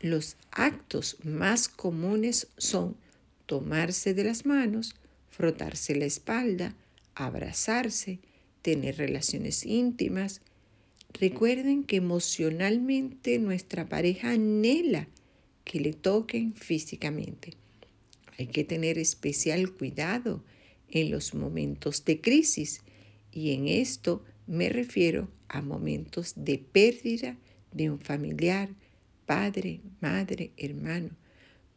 Los 0.00 0.36
actos 0.50 1.16
más 1.24 1.68
comunes 1.68 2.48
son 2.58 2.96
tomarse 3.46 4.14
de 4.14 4.24
las 4.24 4.44
manos, 4.44 4.94
frotarse 5.30 5.94
la 5.94 6.04
espalda, 6.04 6.74
abrazarse, 7.14 8.18
tener 8.62 8.96
relaciones 8.96 9.64
íntimas. 9.64 10.42
Recuerden 11.12 11.84
que 11.84 11.96
emocionalmente 11.96 13.38
nuestra 13.38 13.88
pareja 13.88 14.32
anhela 14.32 15.08
que 15.64 15.80
le 15.80 15.92
toquen 15.92 16.54
físicamente. 16.54 17.54
Hay 18.38 18.46
que 18.46 18.64
tener 18.64 18.98
especial 18.98 19.72
cuidado 19.72 20.42
en 20.88 21.10
los 21.10 21.34
momentos 21.34 22.04
de 22.04 22.20
crisis 22.20 22.82
y 23.32 23.52
en 23.52 23.68
esto 23.68 24.24
me 24.46 24.68
refiero 24.68 25.28
a 25.48 25.62
momentos 25.62 26.34
de 26.36 26.58
pérdida 26.58 27.36
de 27.72 27.90
un 27.90 27.98
familiar, 27.98 28.70
padre, 29.26 29.80
madre, 30.00 30.52
hermano, 30.56 31.10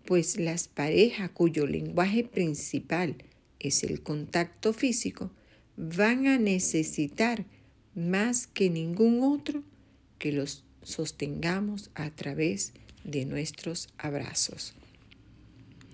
pues 0.06 0.39
las 0.39 0.67
parejas 0.67 1.32
cuyo 1.32 1.65
lenguaje 1.65 2.24
principal 2.24 3.15
es 3.60 3.84
el 3.84 4.02
contacto 4.02 4.74
físico 4.74 5.32
van 5.76 6.28
a 6.28 6.38
necesitar 6.38 7.46
más 7.96 8.48
que 8.48 8.70
ningún 8.70 9.22
otro 9.24 9.63
que 10.20 10.32
los 10.32 10.63
sostengamos 10.84 11.89
a 11.96 12.10
través 12.12 12.74
de 13.04 13.26
nuestros 13.26 13.89
abrazos. 13.98 14.74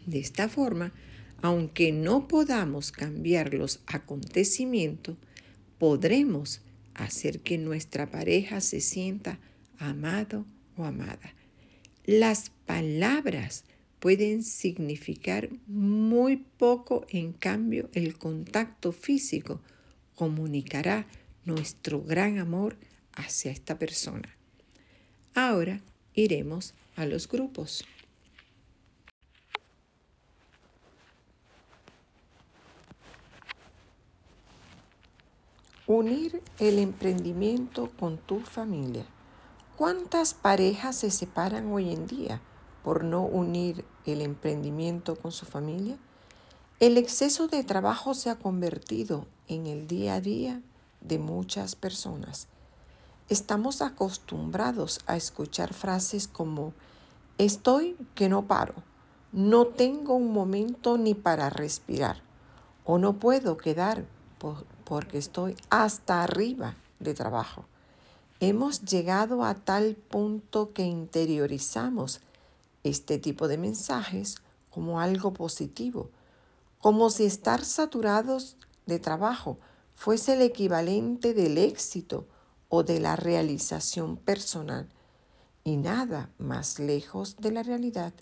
De 0.05 0.19
esta 0.19 0.49
forma, 0.49 0.93
aunque 1.41 1.91
no 1.91 2.27
podamos 2.27 2.91
cambiar 2.91 3.53
los 3.53 3.81
acontecimientos, 3.85 5.17
podremos 5.77 6.61
hacer 6.93 7.41
que 7.41 7.57
nuestra 7.57 8.09
pareja 8.09 8.61
se 8.61 8.79
sienta 8.79 9.39
amado 9.77 10.45
o 10.77 10.85
amada. 10.85 11.33
Las 12.05 12.51
palabras 12.65 13.65
pueden 13.99 14.43
significar 14.43 15.49
muy 15.67 16.37
poco, 16.37 17.05
en 17.09 17.33
cambio 17.33 17.89
el 17.93 18.17
contacto 18.17 18.91
físico 18.91 19.61
comunicará 20.15 21.07
nuestro 21.45 22.01
gran 22.01 22.37
amor 22.37 22.77
hacia 23.13 23.51
esta 23.51 23.79
persona. 23.79 24.29
Ahora 25.33 25.81
iremos 26.13 26.73
a 26.95 27.05
los 27.05 27.27
grupos. 27.27 27.85
Unir 35.87 36.41
el 36.59 36.79
emprendimiento 36.79 37.89
con 37.99 38.17
tu 38.17 38.39
familia. 38.39 39.05
¿Cuántas 39.75 40.33
parejas 40.33 40.95
se 40.95 41.11
separan 41.11 41.73
hoy 41.73 41.91
en 41.91 42.07
día 42.07 42.39
por 42.85 43.03
no 43.03 43.23
unir 43.23 43.83
el 44.05 44.21
emprendimiento 44.21 45.17
con 45.17 45.33
su 45.33 45.45
familia? 45.45 45.97
El 46.79 46.97
exceso 46.97 47.49
de 47.49 47.65
trabajo 47.65 48.13
se 48.13 48.29
ha 48.29 48.35
convertido 48.35 49.27
en 49.49 49.67
el 49.67 49.85
día 49.85 50.13
a 50.13 50.21
día 50.21 50.61
de 51.01 51.19
muchas 51.19 51.75
personas. 51.75 52.47
Estamos 53.27 53.81
acostumbrados 53.81 55.01
a 55.05 55.17
escuchar 55.17 55.73
frases 55.73 56.29
como 56.29 56.73
estoy 57.37 57.97
que 58.15 58.29
no 58.29 58.47
paro, 58.47 58.75
no 59.33 59.67
tengo 59.67 60.13
un 60.13 60.31
momento 60.31 60.97
ni 60.97 61.13
para 61.13 61.49
respirar 61.49 62.21
o 62.85 62.99
no 62.99 63.19
puedo 63.19 63.57
quedar 63.57 64.05
porque 64.85 65.17
estoy 65.17 65.55
hasta 65.69 66.23
arriba 66.23 66.75
de 66.99 67.13
trabajo. 67.13 67.65
Hemos 68.39 68.81
llegado 68.81 69.43
a 69.43 69.55
tal 69.55 69.95
punto 69.95 70.73
que 70.73 70.83
interiorizamos 70.83 72.21
este 72.83 73.17
tipo 73.17 73.47
de 73.47 73.57
mensajes 73.57 74.37
como 74.69 74.99
algo 74.99 75.33
positivo, 75.33 76.09
como 76.79 77.09
si 77.09 77.25
estar 77.25 77.63
saturados 77.63 78.57
de 78.85 78.99
trabajo 78.99 79.57
fuese 79.95 80.33
el 80.33 80.41
equivalente 80.41 81.33
del 81.33 81.57
éxito 81.57 82.27
o 82.69 82.83
de 82.83 82.99
la 82.99 83.15
realización 83.15 84.17
personal 84.17 84.89
y 85.63 85.77
nada 85.77 86.29
más 86.37 86.79
lejos 86.79 87.37
de 87.37 87.51
la 87.51 87.63
realidad. 87.63 88.13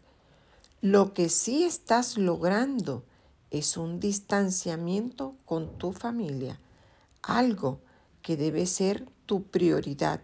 Lo 0.82 1.14
que 1.14 1.30
sí 1.30 1.64
estás 1.64 2.18
logrando 2.18 3.04
es 3.52 3.76
un 3.76 4.00
distanciamiento 4.00 5.36
con 5.46 5.78
tu 5.78 5.92
familia, 5.92 6.60
algo 7.22 7.80
que 8.22 8.38
debe 8.38 8.66
ser 8.66 9.06
tu 9.26 9.44
prioridad, 9.44 10.22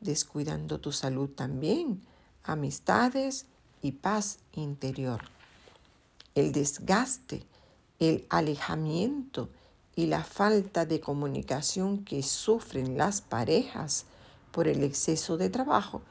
descuidando 0.00 0.80
tu 0.80 0.92
salud 0.92 1.28
también, 1.30 2.00
amistades 2.44 3.46
y 3.82 3.92
paz 3.92 4.38
interior. 4.52 5.20
El 6.34 6.52
desgaste, 6.52 7.44
el 7.98 8.24
alejamiento 8.30 9.50
y 9.96 10.06
la 10.06 10.22
falta 10.22 10.86
de 10.86 11.00
comunicación 11.00 12.04
que 12.04 12.22
sufren 12.22 12.96
las 12.96 13.20
parejas 13.20 14.06
por 14.52 14.68
el 14.68 14.84
exceso 14.84 15.36
de 15.36 15.50
trabajo 15.50 16.02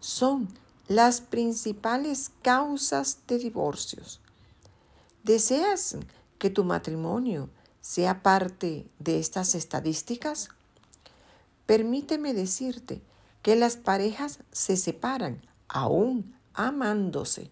son 0.00 0.48
las 0.88 1.20
principales 1.20 2.32
causas 2.42 3.18
de 3.26 3.38
divorcios. 3.38 4.20
¿Deseas 5.24 5.96
que 6.38 6.50
tu 6.50 6.64
matrimonio 6.64 7.50
sea 7.80 8.22
parte 8.22 8.88
de 8.98 9.18
estas 9.18 9.54
estadísticas? 9.54 10.48
Permíteme 11.66 12.34
decirte 12.34 13.02
que 13.42 13.56
las 13.56 13.76
parejas 13.76 14.38
se 14.52 14.76
separan 14.76 15.42
aún 15.68 16.34
amándose, 16.54 17.50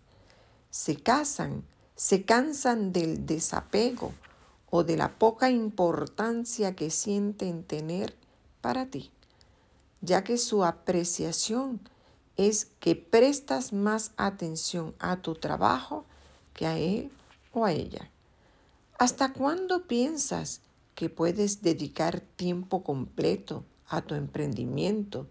se 0.71 0.97
casan, 0.97 1.65
se 1.97 2.25
cansan 2.25 2.93
del 2.93 3.27
desapego 3.27 4.13
o 4.71 4.85
de 4.85 4.97
la 4.97 5.19
poca 5.19 5.51
importancia 5.51 6.75
que 6.75 6.91
sienten 6.91 7.63
tener 7.63 8.17
para 8.61 8.87
ti, 8.87 9.11
ya 10.01 10.25
que 10.25 10.39
su 10.39 10.65
apreciación 10.65 11.81
es 12.37 12.67
que 12.81 12.97
prestas 12.97 13.73
más 13.73 14.13
atención 14.17 14.95
a 14.99 15.17
tu 15.17 15.35
trabajo 15.35 16.05
que 16.53 16.67
a 16.67 16.79
él 16.79 17.11
o 17.57 17.65
a 17.65 17.73
ella. 17.73 18.11
¿Hasta 18.99 19.33
cuándo 19.33 19.87
piensas 19.87 20.61
que 20.95 21.11
puedes 21.11 21.63
dedicar 21.63 22.21
tiempo 22.21 22.83
completo 22.83 23.65
a 23.89 24.03
tu 24.03 24.15
emprendimiento, 24.15 25.27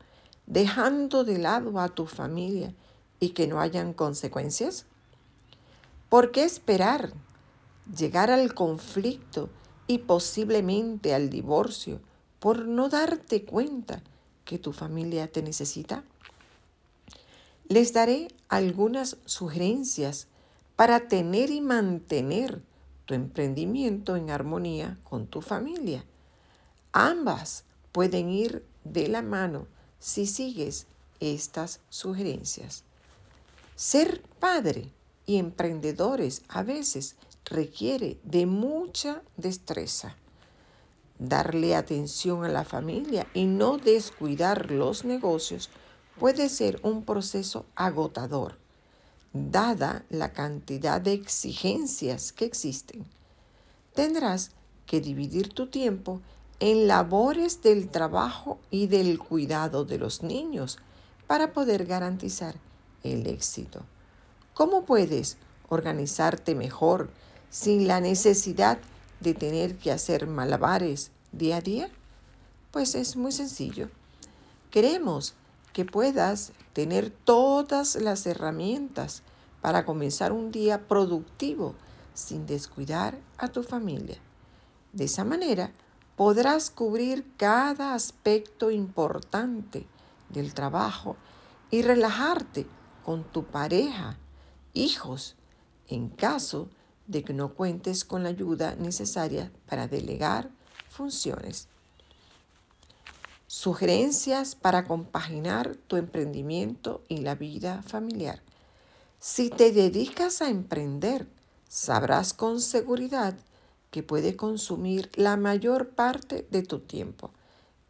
dejando 0.45 1.23
de 1.23 1.37
lado 1.37 1.79
a 1.79 1.89
tu 1.89 2.05
familia 2.05 2.73
y 3.19 3.29
que 3.29 3.47
no 3.47 3.59
hayan 3.59 3.93
consecuencias? 3.93 4.85
¿Por 6.09 6.31
qué 6.31 6.43
esperar 6.43 7.13
llegar 7.95 8.31
al 8.31 8.53
conflicto 8.53 9.49
y 9.87 9.99
posiblemente 9.99 11.13
al 11.13 11.29
divorcio 11.29 11.99
por 12.39 12.65
no 12.65 12.89
darte 12.89 13.45
cuenta 13.45 14.01
que 14.45 14.59
tu 14.59 14.73
familia 14.73 15.31
te 15.31 15.41
necesita? 15.41 16.03
Les 17.67 17.93
daré 17.93 18.27
algunas 18.47 19.17
sugerencias 19.25 20.27
para 20.75 21.07
tener 21.07 21.51
y 21.51 21.61
mantener 21.61 22.61
tu 23.05 23.13
emprendimiento 23.13 24.15
en 24.15 24.29
armonía 24.29 24.97
con 25.03 25.27
tu 25.27 25.41
familia. 25.41 26.03
Ambas 26.91 27.63
pueden 27.91 28.29
ir 28.29 28.65
de 28.83 29.07
la 29.07 29.21
mano 29.21 29.67
si 29.99 30.25
sigues 30.25 30.87
estas 31.19 31.79
sugerencias. 31.89 32.83
Ser 33.75 34.21
padre 34.39 34.91
y 35.25 35.37
emprendedores 35.37 36.43
a 36.47 36.63
veces 36.63 37.15
requiere 37.45 38.19
de 38.23 38.45
mucha 38.45 39.21
destreza. 39.37 40.17
Darle 41.19 41.75
atención 41.75 42.43
a 42.43 42.49
la 42.49 42.65
familia 42.65 43.27
y 43.33 43.45
no 43.45 43.77
descuidar 43.77 44.71
los 44.71 45.05
negocios 45.05 45.69
puede 46.19 46.49
ser 46.49 46.79
un 46.83 47.03
proceso 47.03 47.65
agotador 47.75 48.64
dada 49.35 50.05
la 50.09 50.31
cantidad 50.31 51.01
de 51.01 51.11
exigencias 51.11 52.31
que 52.31 52.45
existen. 52.45 53.05
Tendrás 53.93 54.51
que 54.85 55.01
dividir 55.01 55.49
tu 55.49 55.67
tiempo 55.67 56.21
en 56.61 56.87
labores 56.87 57.61
del 57.61 57.89
trabajo 57.89 58.59
y 58.71 58.87
del 58.87 59.19
cuidado 59.19 59.83
de 59.83 59.97
los 59.97 60.23
niños 60.23 60.79
para 61.27 61.51
poder 61.51 61.85
garantizar 61.85 62.55
el 63.03 63.27
éxito. 63.27 63.81
¿Cómo 64.53 64.85
puedes 64.85 65.37
organizarte 65.67 66.55
mejor 66.55 67.09
sin 67.49 67.87
la 67.89 67.99
necesidad 67.99 68.77
de 69.19 69.33
tener 69.33 69.75
que 69.75 69.91
hacer 69.91 70.27
malabares 70.27 71.11
día 71.33 71.57
a 71.57 71.61
día? 71.61 71.89
Pues 72.71 72.95
es 72.95 73.17
muy 73.17 73.33
sencillo. 73.33 73.89
Queremos 74.71 75.33
que 75.75 75.83
puedas 75.83 76.53
tener 76.71 77.09
todas 77.09 77.97
las 77.97 78.25
herramientas 78.25 79.23
para 79.59 79.83
comenzar 79.83 80.31
un 80.31 80.49
día 80.49 80.87
productivo 80.87 81.75
sin 82.13 82.45
descuidar 82.45 83.19
a 83.37 83.49
tu 83.49 83.61
familia. 83.61 84.15
De 84.93 85.03
esa 85.03 85.25
manera 85.25 85.73
podrás 86.15 86.69
cubrir 86.69 87.29
cada 87.35 87.93
aspecto 87.93 88.71
importante 88.71 89.85
del 90.29 90.53
trabajo 90.53 91.17
y 91.69 91.81
relajarte 91.81 92.65
con 93.03 93.25
tu 93.25 93.43
pareja, 93.43 94.17
hijos, 94.73 95.35
en 95.89 96.07
caso 96.07 96.69
de 97.05 97.25
que 97.25 97.33
no 97.33 97.53
cuentes 97.53 98.05
con 98.05 98.23
la 98.23 98.29
ayuda 98.29 98.75
necesaria 98.77 99.51
para 99.67 99.89
delegar 99.89 100.49
funciones. 100.87 101.67
Sugerencias 103.57 104.53
para 104.53 104.83
compaginar 104.83 105.77
tu 105.87 105.95
emprendimiento 105.95 107.05
y 107.07 107.19
la 107.19 107.35
vida 107.35 107.81
familiar. 107.83 108.41
Si 109.17 109.49
te 109.49 109.71
dedicas 109.71 110.41
a 110.41 110.49
emprender, 110.49 111.25
sabrás 111.69 112.33
con 112.33 112.59
seguridad 112.59 113.37
que 113.91 114.03
puede 114.03 114.35
consumir 114.35 115.09
la 115.15 115.37
mayor 115.37 115.91
parte 115.91 116.45
de 116.51 116.63
tu 116.63 116.79
tiempo 116.79 117.31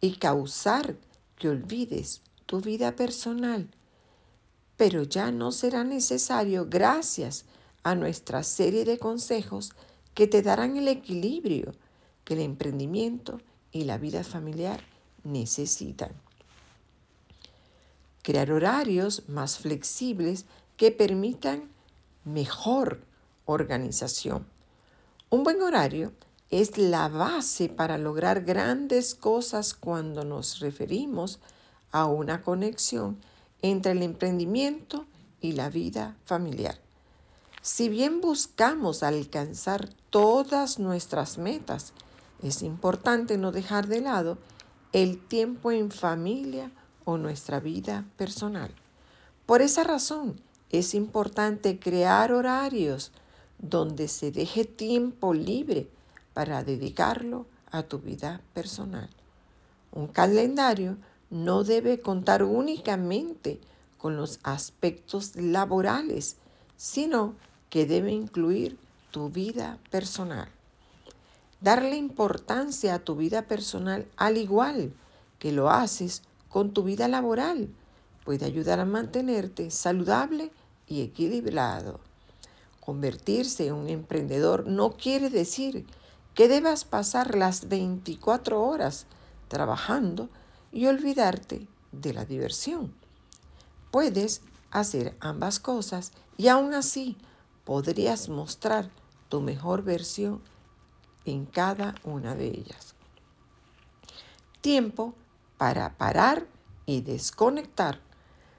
y 0.01 0.17
causar 0.17 0.97
que 1.35 1.49
olvides 1.49 2.21
tu 2.45 2.61
vida 2.61 2.95
personal. 2.95 3.67
Pero 4.77 5.01
ya 5.01 5.31
no 5.31 5.51
será 5.51 5.83
necesario 5.83 6.67
gracias 6.69 7.45
a 7.81 7.95
nuestra 7.95 8.43
serie 8.43 8.85
de 8.85 8.99
consejos 8.99 9.71
que 10.13 10.27
te 10.27 10.43
darán 10.43 10.77
el 10.77 10.87
equilibrio 10.87 11.71
que 12.23 12.35
el 12.35 12.41
emprendimiento 12.41 13.41
y 13.71 13.85
la 13.85 13.97
vida 13.97 14.23
familiar 14.23 14.94
necesitan. 15.25 16.11
Crear 18.23 18.51
horarios 18.51 19.27
más 19.27 19.59
flexibles 19.59 20.45
que 20.77 20.91
permitan 20.91 21.69
mejor 22.23 23.01
organización. 23.45 24.45
Un 25.29 25.43
buen 25.43 25.61
horario 25.61 26.13
es 26.49 26.77
la 26.77 27.09
base 27.09 27.69
para 27.69 27.97
lograr 27.97 28.45
grandes 28.45 29.15
cosas 29.15 29.73
cuando 29.73 30.23
nos 30.23 30.59
referimos 30.59 31.39
a 31.91 32.05
una 32.05 32.41
conexión 32.41 33.17
entre 33.61 33.93
el 33.93 34.03
emprendimiento 34.03 35.05
y 35.41 35.53
la 35.53 35.69
vida 35.69 36.15
familiar. 36.25 36.79
Si 37.61 37.89
bien 37.89 38.21
buscamos 38.21 39.01
alcanzar 39.01 39.89
todas 40.09 40.77
nuestras 40.77 41.37
metas, 41.37 41.93
es 42.43 42.61
importante 42.61 43.37
no 43.37 43.51
dejar 43.51 43.87
de 43.87 44.01
lado 44.01 44.37
el 44.95 45.19
tiempo 45.19 45.73
en 45.73 45.91
familia 45.91 46.71
o 47.03 47.17
nuestra 47.17 47.59
vida 47.59 48.05
personal. 48.15 48.71
Por 49.45 49.61
esa 49.61 49.83
razón 49.83 50.39
es 50.69 50.93
importante 50.93 51.79
crear 51.79 52.31
horarios 52.31 53.11
donde 53.59 54.07
se 54.07 54.31
deje 54.31 54.63
tiempo 54.63 55.33
libre 55.33 55.89
para 56.33 56.63
dedicarlo 56.63 57.45
a 57.71 57.83
tu 57.83 57.99
vida 57.99 58.39
personal. 58.53 59.09
Un 59.91 60.07
calendario 60.07 60.95
no 61.29 61.65
debe 61.65 61.99
contar 61.99 62.43
únicamente 62.43 63.59
con 63.97 64.15
los 64.15 64.39
aspectos 64.43 65.35
laborales, 65.35 66.37
sino 66.77 67.35
que 67.69 67.85
debe 67.85 68.13
incluir 68.13 68.77
tu 69.11 69.27
vida 69.27 69.77
personal. 69.91 70.54
Darle 71.61 71.95
importancia 71.95 72.95
a 72.95 72.99
tu 72.99 73.15
vida 73.15 73.43
personal 73.43 74.07
al 74.17 74.37
igual 74.37 74.93
que 75.39 75.51
lo 75.51 75.69
haces 75.69 76.23
con 76.49 76.73
tu 76.73 76.83
vida 76.83 77.07
laboral 77.07 77.69
puede 78.25 78.45
ayudar 78.45 78.79
a 78.79 78.85
mantenerte 78.85 79.71
saludable 79.71 80.51
y 80.87 81.01
equilibrado. 81.01 81.99
Convertirse 82.81 83.67
en 83.67 83.75
un 83.75 83.89
emprendedor 83.89 84.67
no 84.67 84.97
quiere 84.97 85.29
decir 85.29 85.85
que 86.33 86.47
debas 86.47 86.83
pasar 86.83 87.35
las 87.35 87.69
24 87.69 88.61
horas 88.61 89.05
trabajando 89.47 90.29
y 90.71 90.87
olvidarte 90.87 91.67
de 91.91 92.13
la 92.13 92.25
diversión. 92.25 92.93
Puedes 93.91 94.41
hacer 94.71 95.15
ambas 95.19 95.59
cosas 95.59 96.11
y 96.35 96.49
aún 96.49 96.73
así 96.73 97.15
podrías 97.63 98.27
mostrar 98.27 98.89
tu 99.29 99.39
mejor 99.39 99.83
versión 99.83 100.41
en 101.25 101.45
cada 101.45 101.95
una 102.03 102.35
de 102.35 102.47
ellas. 102.47 102.95
Tiempo 104.61 105.13
para 105.57 105.97
parar 105.97 106.47
y 106.85 107.01
desconectar. 107.01 107.99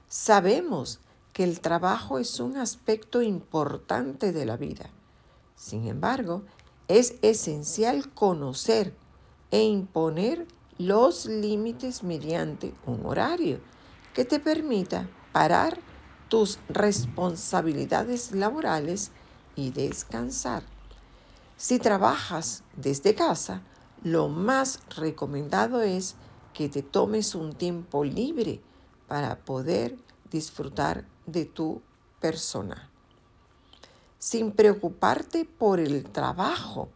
Sabemos 0.07 0.99
que 1.33 1.43
el 1.43 1.59
trabajo 1.59 2.17
es 2.17 2.39
un 2.39 2.57
aspecto 2.57 3.21
importante 3.21 4.31
de 4.31 4.45
la 4.45 4.57
vida. 4.57 4.89
Sin 5.55 5.87
embargo, 5.87 6.43
es 6.87 7.15
esencial 7.21 8.13
conocer 8.13 8.93
e 9.51 9.63
imponer 9.63 10.47
los 10.77 11.25
límites 11.25 12.03
mediante 12.03 12.73
un 12.85 13.05
horario 13.05 13.59
que 14.13 14.25
te 14.25 14.39
permita 14.39 15.09
parar 15.31 15.79
tus 16.29 16.59
responsabilidades 16.69 18.31
laborales 18.31 19.11
y 19.55 19.71
descansar. 19.71 20.76
Si 21.57 21.79
trabajas 21.79 22.63
desde 22.75 23.15
casa, 23.15 23.63
lo 24.03 24.27
más 24.27 24.79
recomendado 24.95 25.81
es 25.81 26.13
que 26.53 26.69
te 26.69 26.83
tomes 26.83 27.33
un 27.33 27.53
tiempo 27.53 28.03
libre 28.03 28.61
para 29.07 29.39
poder 29.39 29.97
disfrutar 30.29 31.05
de 31.25 31.45
tu 31.45 31.81
persona. 32.19 32.91
Sin 34.19 34.51
preocuparte 34.51 35.45
por 35.45 35.79
el 35.79 36.03
trabajo, 36.03 36.89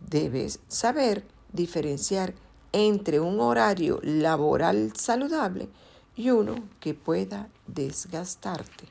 debes 0.00 0.60
saber 0.68 1.26
diferenciar 1.52 2.34
entre 2.72 3.20
un 3.20 3.40
horario 3.40 4.00
laboral 4.02 4.94
saludable 4.96 5.68
y 6.16 6.30
uno 6.30 6.54
que 6.80 6.94
pueda 6.94 7.50
desgastarte. 7.66 8.88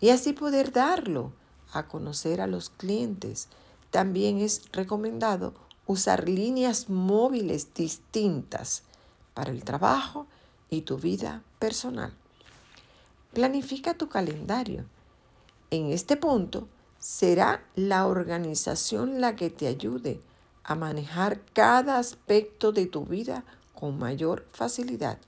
Y 0.00 0.10
así 0.10 0.32
poder 0.32 0.72
darlo 0.72 1.32
a 1.72 1.86
conocer 1.86 2.40
a 2.40 2.46
los 2.46 2.70
clientes. 2.70 3.48
También 3.90 4.38
es 4.38 4.62
recomendado 4.72 5.54
usar 5.86 6.28
líneas 6.28 6.88
móviles 6.88 7.74
distintas 7.74 8.82
para 9.34 9.50
el 9.50 9.64
trabajo 9.64 10.26
y 10.68 10.82
tu 10.82 10.98
vida 10.98 11.42
personal. 11.58 12.12
Planifica 13.32 13.94
tu 13.94 14.08
calendario. 14.08 14.84
En 15.70 15.92
este 15.92 16.16
punto 16.16 16.68
será 16.98 17.64
la 17.74 18.06
organización 18.06 19.20
la 19.20 19.36
que 19.36 19.50
te 19.50 19.66
ayude 19.66 20.20
a 20.64 20.74
manejar 20.74 21.40
cada 21.52 21.98
aspecto 21.98 22.72
de 22.72 22.86
tu 22.86 23.04
vida 23.04 23.44
con 23.74 23.98
mayor 23.98 24.44
facilidad. 24.52 25.18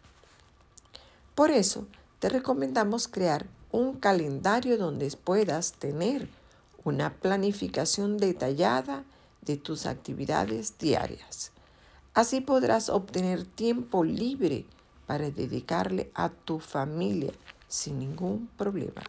Por 1.35 1.51
eso, 1.51 1.87
te 2.19 2.29
recomendamos 2.29 3.09
crear 3.09 3.47
un 3.73 3.95
calendario 3.95 4.79
donde 4.79 5.11
puedas 5.11 5.73
tener 5.73 6.29
una 6.85 7.15
planificación 7.15 8.19
detallada 8.19 9.05
de 9.41 9.57
tus 9.57 9.87
actividades 9.87 10.79
diarias. 10.79 11.53
Así 12.15 12.41
podrás 12.41 12.91
obtener 12.91 13.45
tiempo 13.45 14.05
libre 14.05 14.67
para 15.07 15.31
dedicarle 15.31 16.11
a 16.15 16.29
tu 16.29 16.59
familia 16.61 17.33
sin 17.67 17.99
ningún 17.99 18.49
problema. 18.59 19.03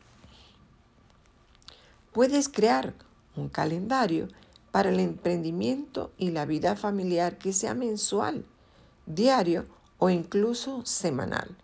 Puedes 2.14 2.47
crear 2.47 2.93
un 3.36 3.49
calendario 3.49 4.30
para 4.72 4.89
el 4.89 4.99
emprendimiento 4.99 6.11
y 6.18 6.32
la 6.32 6.45
vida 6.45 6.76
familiar 6.76 7.38
que 7.38 7.51
sea 7.53 7.74
mensual, 7.74 8.45
diario 9.05 9.66
o 9.97 10.09
incluso 10.09 10.86
semanal. 10.86 11.55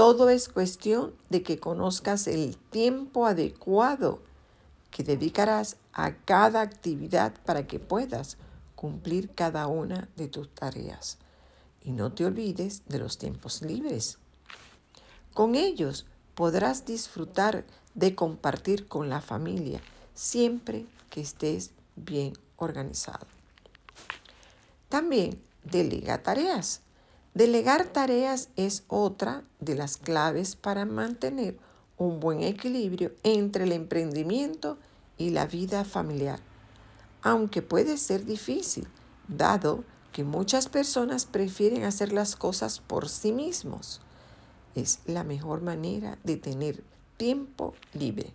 Todo 0.00 0.30
es 0.30 0.48
cuestión 0.48 1.14
de 1.28 1.42
que 1.42 1.58
conozcas 1.58 2.26
el 2.26 2.56
tiempo 2.56 3.26
adecuado 3.26 4.22
que 4.90 5.04
dedicarás 5.04 5.76
a 5.92 6.14
cada 6.14 6.62
actividad 6.62 7.34
para 7.44 7.66
que 7.66 7.78
puedas 7.78 8.38
cumplir 8.76 9.28
cada 9.34 9.66
una 9.66 10.08
de 10.16 10.28
tus 10.28 10.48
tareas. 10.54 11.18
Y 11.84 11.90
no 11.92 12.14
te 12.14 12.24
olvides 12.24 12.80
de 12.88 12.98
los 12.98 13.18
tiempos 13.18 13.60
libres. 13.60 14.16
Con 15.34 15.54
ellos 15.54 16.06
podrás 16.34 16.86
disfrutar 16.86 17.66
de 17.94 18.14
compartir 18.14 18.88
con 18.88 19.10
la 19.10 19.20
familia 19.20 19.82
siempre 20.14 20.86
que 21.10 21.20
estés 21.20 21.72
bien 21.96 22.32
organizado. 22.56 23.26
También 24.88 25.42
delega 25.62 26.22
tareas. 26.22 26.80
Delegar 27.34 27.86
tareas 27.86 28.48
es 28.56 28.82
otra 28.88 29.44
de 29.60 29.76
las 29.76 29.96
claves 29.96 30.56
para 30.56 30.84
mantener 30.84 31.56
un 31.96 32.18
buen 32.18 32.42
equilibrio 32.42 33.12
entre 33.22 33.64
el 33.64 33.72
emprendimiento 33.72 34.78
y 35.16 35.30
la 35.30 35.46
vida 35.46 35.84
familiar, 35.84 36.40
aunque 37.22 37.62
puede 37.62 37.98
ser 37.98 38.24
difícil, 38.24 38.88
dado 39.28 39.84
que 40.12 40.24
muchas 40.24 40.68
personas 40.68 41.24
prefieren 41.24 41.84
hacer 41.84 42.12
las 42.12 42.34
cosas 42.34 42.80
por 42.80 43.08
sí 43.08 43.32
mismos. 43.32 44.00
Es 44.74 45.00
la 45.06 45.22
mejor 45.22 45.62
manera 45.62 46.18
de 46.24 46.36
tener 46.36 46.82
tiempo 47.16 47.74
libre. 47.92 48.32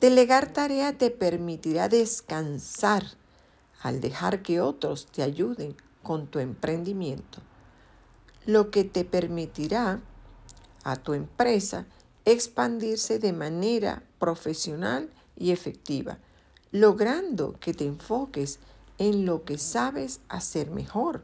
Delegar 0.00 0.52
tarea 0.52 0.98
te 0.98 1.10
permitirá 1.10 1.88
descansar 1.88 3.04
al 3.80 4.00
dejar 4.00 4.42
que 4.42 4.60
otros 4.60 5.06
te 5.06 5.22
ayuden 5.22 5.76
con 6.02 6.26
tu 6.26 6.40
emprendimiento, 6.40 7.40
lo 8.46 8.70
que 8.70 8.84
te 8.84 9.04
permitirá 9.04 10.00
a 10.84 10.96
tu 10.96 11.14
empresa 11.14 11.86
expandirse 12.24 13.18
de 13.18 13.32
manera 13.32 14.02
profesional 14.18 15.10
y 15.36 15.50
efectiva, 15.50 16.18
logrando 16.70 17.58
que 17.60 17.74
te 17.74 17.86
enfoques 17.86 18.58
en 18.98 19.26
lo 19.26 19.44
que 19.44 19.58
sabes 19.58 20.20
hacer 20.28 20.70
mejor. 20.70 21.22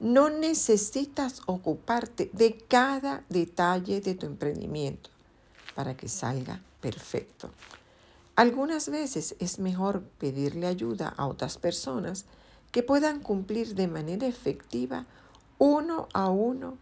No 0.00 0.30
necesitas 0.30 1.40
ocuparte 1.46 2.30
de 2.32 2.56
cada 2.56 3.24
detalle 3.28 4.00
de 4.00 4.14
tu 4.14 4.26
emprendimiento 4.26 5.10
para 5.74 5.96
que 5.96 6.08
salga 6.08 6.62
perfecto. 6.80 7.50
Algunas 8.36 8.88
veces 8.88 9.36
es 9.38 9.58
mejor 9.58 10.02
pedirle 10.18 10.66
ayuda 10.66 11.14
a 11.16 11.26
otras 11.26 11.56
personas 11.56 12.24
que 12.72 12.82
puedan 12.82 13.20
cumplir 13.20 13.76
de 13.76 13.86
manera 13.86 14.26
efectiva 14.26 15.06
uno 15.58 16.08
a 16.12 16.28
uno 16.28 16.78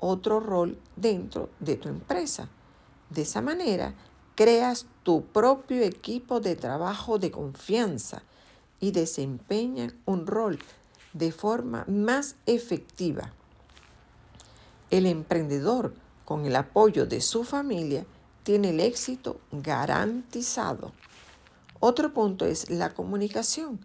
otro 0.00 0.40
rol 0.40 0.78
dentro 0.96 1.48
de 1.60 1.76
tu 1.76 1.88
empresa. 1.88 2.48
De 3.10 3.22
esa 3.22 3.40
manera, 3.40 3.94
creas 4.34 4.86
tu 5.02 5.24
propio 5.26 5.82
equipo 5.82 6.40
de 6.40 6.56
trabajo 6.56 7.18
de 7.18 7.30
confianza 7.30 8.22
y 8.80 8.90
desempeñan 8.90 9.94
un 10.06 10.26
rol 10.26 10.58
de 11.12 11.30
forma 11.30 11.84
más 11.86 12.36
efectiva. 12.46 13.32
El 14.90 15.06
emprendedor, 15.06 15.94
con 16.24 16.46
el 16.46 16.56
apoyo 16.56 17.06
de 17.06 17.20
su 17.20 17.44
familia, 17.44 18.04
tiene 18.42 18.70
el 18.70 18.80
éxito 18.80 19.40
garantizado. 19.52 20.92
Otro 21.78 22.12
punto 22.12 22.44
es 22.44 22.70
la 22.70 22.92
comunicación. 22.92 23.78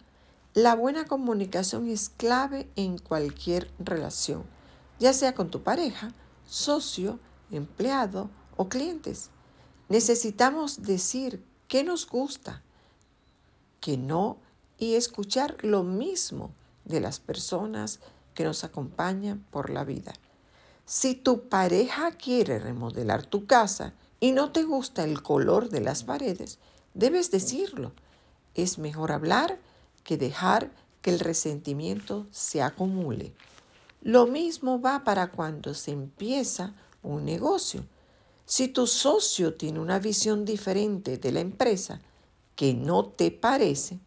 La 0.53 0.75
buena 0.75 1.05
comunicación 1.05 1.87
es 1.87 2.09
clave 2.09 2.69
en 2.75 2.97
cualquier 2.97 3.71
relación, 3.79 4.43
ya 4.99 5.13
sea 5.13 5.35
con 5.35 5.51
tu 5.51 5.61
pareja, 5.61 6.13
socio, 6.47 7.19
empleado 7.51 8.29
o 8.55 8.69
clientes. 8.69 9.29
Necesitamos 9.89 10.81
decir 10.81 11.43
qué 11.67 11.83
nos 11.83 12.07
gusta, 12.07 12.61
qué 13.79 13.97
no 13.97 14.37
y 14.77 14.95
escuchar 14.95 15.57
lo 15.61 15.83
mismo 15.83 16.51
de 16.85 17.01
las 17.01 17.19
personas 17.19 17.99
que 18.33 18.43
nos 18.43 18.63
acompañan 18.63 19.45
por 19.51 19.69
la 19.69 19.83
vida. 19.83 20.13
Si 20.85 21.15
tu 21.15 21.49
pareja 21.49 22.11
quiere 22.11 22.59
remodelar 22.59 23.25
tu 23.25 23.45
casa 23.45 23.93
y 24.19 24.31
no 24.31 24.51
te 24.51 24.63
gusta 24.63 25.03
el 25.03 25.21
color 25.21 25.69
de 25.69 25.81
las 25.81 26.03
paredes, 26.03 26.59
debes 26.93 27.29
decirlo. 27.29 27.91
Es 28.55 28.77
mejor 28.77 29.11
hablar 29.11 29.59
que 30.07 30.15
dejar 30.15 30.71
que 31.01 31.09
el 31.09 31.19
resentimiento 31.19 32.27
se 32.31 32.61
acumule. 32.61 33.33
Lo 34.01 34.25
mismo 34.25 34.79
va 34.79 35.03
para 35.03 35.31
cuando 35.31 35.73
se 35.73 35.91
empieza 35.91 36.73
un 37.03 37.25
negocio. 37.25 37.85
Si 38.45 38.69
tu 38.69 38.87
socio 38.87 39.55
tiene 39.55 39.81
una 39.81 39.99
visión 39.99 40.45
diferente 40.45 41.17
de 41.17 41.33
la 41.33 41.41
empresa 41.41 41.99
que 42.55 42.73
no 42.73 43.03
te 43.03 43.31
parece, 43.31 43.99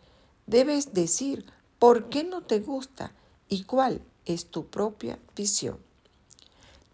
debes 0.47 0.95
decir 0.95 1.45
por 1.79 2.09
qué 2.09 2.25
no 2.25 2.45
te 2.45 2.61
gusta 2.61 3.13
y 3.51 3.65
cuál 3.65 4.01
es 4.25 4.47
tu 4.47 4.69
propia 4.69 5.19
visión. 5.37 5.79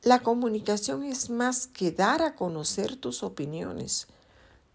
La 0.02 0.18
comunicación 0.18 1.04
es 1.04 1.30
más 1.30 1.68
que 1.68 1.92
dar 1.92 2.22
a 2.22 2.34
conocer 2.34 2.96
tus 2.96 3.22
opiniones. 3.22 4.08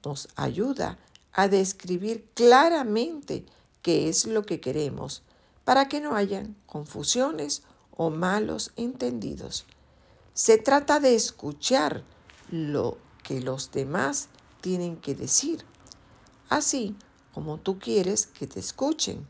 Nos 0.06 0.30
ayuda 0.38 1.00
a 1.34 1.50
describir 1.50 2.30
claramente 2.34 3.46
qué 3.82 4.10
es 4.10 4.26
lo 4.26 4.44
que 4.44 4.60
queremos 4.60 5.24
para 5.64 5.88
que 5.88 6.02
no 6.02 6.16
hayan 6.16 6.56
confusiones 6.66 7.64
o 7.96 8.10
malos 8.10 8.72
entendidos. 8.76 9.66
Se 10.34 10.58
trata 10.58 11.00
de 11.00 11.16
escuchar 11.16 12.04
lo 12.50 12.98
que 13.24 13.42
los 13.42 13.72
demás 13.72 14.30
tienen 14.62 14.98
que 14.98 15.16
decir, 15.16 15.66
así 16.50 16.96
como 17.34 17.58
tú 17.58 17.80
quieres 17.80 18.26
que 18.28 18.48
te 18.48 18.60
escuchen. 18.60 19.28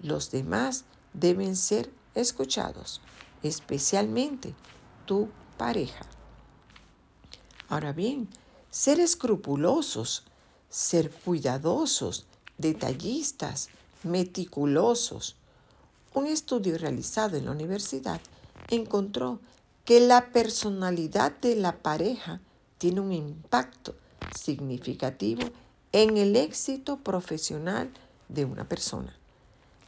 Los 0.00 0.30
demás 0.30 0.84
deben 1.12 1.56
ser 1.56 1.90
escuchados, 2.14 3.00
especialmente 3.42 4.54
tu 5.06 5.28
pareja. 5.56 6.04
Ahora 7.68 7.92
bien, 7.92 8.28
ser 8.70 9.00
escrupulosos, 9.00 10.24
ser 10.68 11.10
cuidadosos, 11.10 12.26
detallistas, 12.58 13.68
meticulosos. 14.06 15.36
Un 16.14 16.26
estudio 16.26 16.78
realizado 16.78 17.36
en 17.36 17.44
la 17.44 17.50
universidad 17.50 18.20
encontró 18.70 19.40
que 19.84 20.00
la 20.00 20.32
personalidad 20.32 21.32
de 21.40 21.56
la 21.56 21.76
pareja 21.82 22.40
tiene 22.78 23.00
un 23.00 23.12
impacto 23.12 23.94
significativo 24.34 25.42
en 25.92 26.16
el 26.16 26.36
éxito 26.36 26.98
profesional 26.98 27.90
de 28.28 28.44
una 28.44 28.68
persona. 28.68 29.16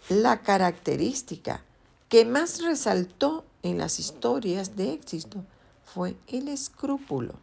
La 0.08 0.42
característica 0.42 1.62
que 2.08 2.24
más 2.24 2.62
resaltó 2.62 3.44
en 3.62 3.78
las 3.78 3.98
historias 3.98 4.76
de 4.76 4.92
éxito 4.92 5.44
fue 5.84 6.16
el 6.28 6.48
escrúpulo. 6.48 7.34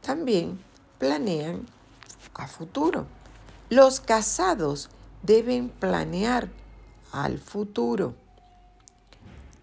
También 0.00 0.58
planean 0.98 1.66
a 2.34 2.46
futuro. 2.46 3.06
Los 3.72 4.00
casados 4.00 4.90
deben 5.22 5.70
planear 5.70 6.50
al 7.10 7.38
futuro, 7.38 8.14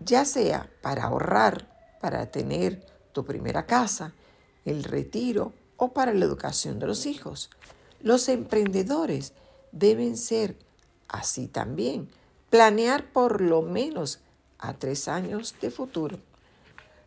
ya 0.03 0.25
sea 0.25 0.67
para 0.81 1.03
ahorrar, 1.03 1.67
para 2.01 2.31
tener 2.31 2.83
tu 3.11 3.23
primera 3.23 3.67
casa, 3.67 4.15
el 4.65 4.83
retiro 4.83 5.53
o 5.77 5.93
para 5.93 6.11
la 6.11 6.25
educación 6.25 6.79
de 6.79 6.87
los 6.87 7.05
hijos. 7.05 7.51
Los 8.01 8.29
emprendedores 8.29 9.33
deben 9.71 10.17
ser 10.17 10.57
así 11.07 11.45
también, 11.45 12.09
planear 12.49 13.11
por 13.13 13.41
lo 13.41 13.61
menos 13.61 14.21
a 14.57 14.73
tres 14.73 15.07
años 15.07 15.53
de 15.61 15.69
futuro. 15.69 16.17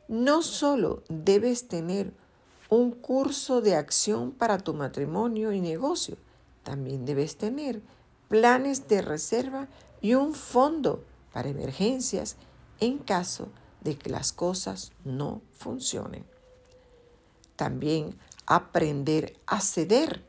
No 0.07 0.43
solo 0.43 1.03
debes 1.09 1.67
tener 1.67 2.13
un 2.69 2.93
curso 2.93 3.61
de 3.61 3.75
acción 3.75 4.31
para 4.31 4.59
tu 4.59 4.73
matrimonio 4.73 5.51
y 5.51 5.61
negocio, 5.61 6.17
también 6.63 7.05
debes 7.05 7.37
tener 7.37 7.83
planes 8.29 8.89
de 8.89 9.03
reserva 9.03 9.69
y 10.01 10.15
un 10.15 10.35
fondo 10.35 11.05
para 11.33 11.49
emergencias 11.49 12.37
en 12.81 12.99
caso 12.99 13.49
de 13.83 13.97
que 13.97 14.11
las 14.11 14.33
cosas 14.33 14.93
no 15.05 15.43
funcionen. 15.53 16.25
También 17.57 18.19
aprender 18.47 19.39
a 19.47 19.61
ceder. 19.61 20.25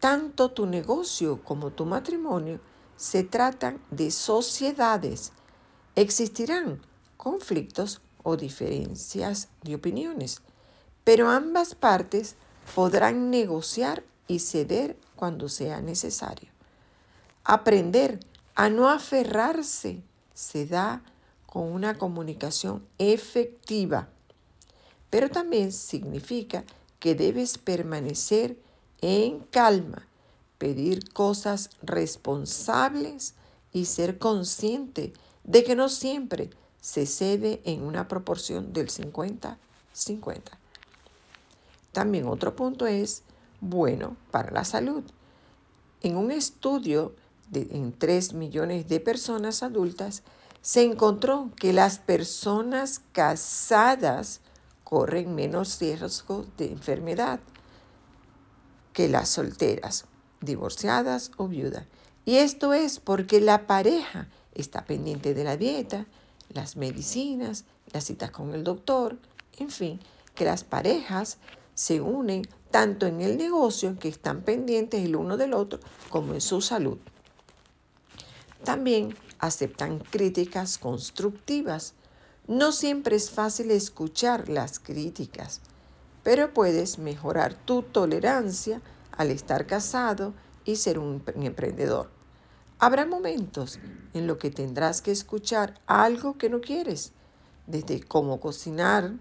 Tanto 0.00 0.50
tu 0.50 0.66
negocio 0.66 1.42
como 1.42 1.70
tu 1.70 1.84
matrimonio 1.84 2.60
se 2.96 3.24
tratan 3.24 3.80
de 3.90 4.10
sociedades. 4.10 5.32
Existirán 5.96 6.80
conflictos 7.16 8.00
o 8.22 8.36
diferencias 8.36 9.48
de 9.62 9.74
opiniones, 9.74 10.42
pero 11.04 11.28
ambas 11.30 11.74
partes 11.74 12.36
podrán 12.74 13.30
negociar 13.30 14.04
y 14.28 14.40
ceder 14.40 14.96
cuando 15.18 15.48
sea 15.48 15.80
necesario. 15.82 16.48
Aprender 17.42 18.20
a 18.54 18.70
no 18.70 18.88
aferrarse 18.88 20.00
se 20.32 20.64
da 20.64 21.02
con 21.46 21.64
una 21.64 21.98
comunicación 21.98 22.86
efectiva, 22.98 24.08
pero 25.10 25.28
también 25.28 25.72
significa 25.72 26.64
que 27.00 27.16
debes 27.16 27.58
permanecer 27.58 28.56
en 29.00 29.40
calma, 29.40 30.06
pedir 30.58 31.12
cosas 31.12 31.70
responsables 31.82 33.34
y 33.72 33.86
ser 33.86 34.18
consciente 34.18 35.12
de 35.42 35.64
que 35.64 35.74
no 35.74 35.88
siempre 35.88 36.50
se 36.80 37.06
cede 37.06 37.60
en 37.64 37.82
una 37.82 38.06
proporción 38.06 38.72
del 38.72 38.88
50-50. 38.88 39.56
También 41.92 42.28
otro 42.28 42.54
punto 42.54 42.86
es 42.86 43.22
bueno 43.60 44.16
para 44.30 44.50
la 44.50 44.64
salud. 44.64 45.04
En 46.00 46.16
un 46.16 46.30
estudio 46.30 47.14
de, 47.50 47.68
en 47.72 47.92
3 47.92 48.34
millones 48.34 48.88
de 48.88 49.00
personas 49.00 49.62
adultas, 49.62 50.22
se 50.62 50.82
encontró 50.82 51.50
que 51.56 51.72
las 51.72 51.98
personas 51.98 53.00
casadas 53.12 54.40
corren 54.84 55.34
menos 55.34 55.78
riesgo 55.80 56.46
de 56.56 56.72
enfermedad 56.72 57.40
que 58.92 59.08
las 59.08 59.28
solteras, 59.28 60.06
divorciadas 60.40 61.30
o 61.36 61.46
viudas. 61.46 61.86
Y 62.24 62.38
esto 62.38 62.74
es 62.74 62.98
porque 62.98 63.40
la 63.40 63.66
pareja 63.66 64.28
está 64.54 64.84
pendiente 64.84 65.34
de 65.34 65.44
la 65.44 65.56
dieta, 65.56 66.06
las 66.48 66.76
medicinas, 66.76 67.64
las 67.92 68.04
citas 68.04 68.30
con 68.30 68.54
el 68.54 68.64
doctor, 68.64 69.18
en 69.58 69.70
fin, 69.70 70.00
que 70.34 70.44
las 70.44 70.64
parejas 70.64 71.38
se 71.74 72.00
unen 72.00 72.42
tanto 72.70 73.06
en 73.06 73.20
el 73.20 73.36
negocio, 73.36 73.98
que 73.98 74.08
están 74.08 74.42
pendientes 74.42 75.04
el 75.04 75.16
uno 75.16 75.36
del 75.36 75.54
otro, 75.54 75.80
como 76.10 76.34
en 76.34 76.40
su 76.40 76.60
salud. 76.60 76.98
También 78.64 79.14
aceptan 79.38 79.98
críticas 79.98 80.78
constructivas. 80.78 81.94
No 82.46 82.72
siempre 82.72 83.16
es 83.16 83.30
fácil 83.30 83.70
escuchar 83.70 84.48
las 84.48 84.78
críticas, 84.78 85.60
pero 86.22 86.52
puedes 86.52 86.98
mejorar 86.98 87.54
tu 87.54 87.82
tolerancia 87.82 88.80
al 89.12 89.30
estar 89.30 89.66
casado 89.66 90.34
y 90.64 90.76
ser 90.76 90.98
un 90.98 91.22
emprendedor. 91.36 92.10
Habrá 92.78 93.06
momentos 93.06 93.78
en 94.14 94.26
los 94.26 94.38
que 94.38 94.50
tendrás 94.50 95.02
que 95.02 95.10
escuchar 95.10 95.80
algo 95.86 96.38
que 96.38 96.48
no 96.48 96.60
quieres, 96.60 97.12
desde 97.66 98.00
cómo 98.00 98.40
cocinar, 98.40 99.12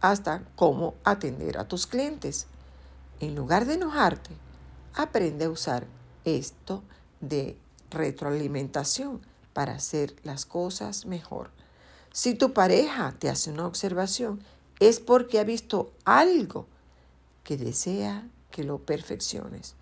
hasta 0.00 0.42
cómo 0.56 0.94
atender 1.04 1.58
a 1.58 1.68
tus 1.68 1.86
clientes. 1.86 2.46
En 3.20 3.34
lugar 3.34 3.64
de 3.64 3.74
enojarte, 3.74 4.30
aprende 4.94 5.46
a 5.46 5.50
usar 5.50 5.86
esto 6.24 6.82
de 7.20 7.56
retroalimentación 7.90 9.20
para 9.52 9.74
hacer 9.74 10.14
las 10.22 10.44
cosas 10.44 11.06
mejor. 11.06 11.50
Si 12.12 12.34
tu 12.34 12.52
pareja 12.52 13.14
te 13.18 13.30
hace 13.30 13.50
una 13.50 13.66
observación, 13.66 14.40
es 14.80 15.00
porque 15.00 15.38
ha 15.38 15.44
visto 15.44 15.92
algo 16.04 16.66
que 17.42 17.56
desea 17.56 18.28
que 18.50 18.64
lo 18.64 18.78
perfecciones. 18.78 19.76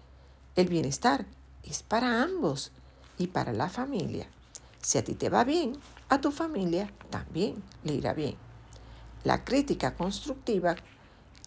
El 0.55 0.69
bienestar 0.69 1.27
es 1.65 1.83
para 1.83 2.23
ambos 2.23 2.71
y 3.19 3.29
para 3.29 3.53
la 3.53 3.69
familia. 3.69 4.29
Si 4.81 4.99
a 4.99 5.05
ti 5.05 5.15
te 5.15 5.31
va 5.31 5.43
bien, 5.43 5.77
a 6.09 6.21
tu 6.21 6.31
familia 6.31 6.93
también 7.11 7.63
le 7.83 7.95
irá 7.95 8.13
bien. 8.15 8.37
La 9.25 9.45
crítica 9.45 9.95
constructiva 9.95 10.77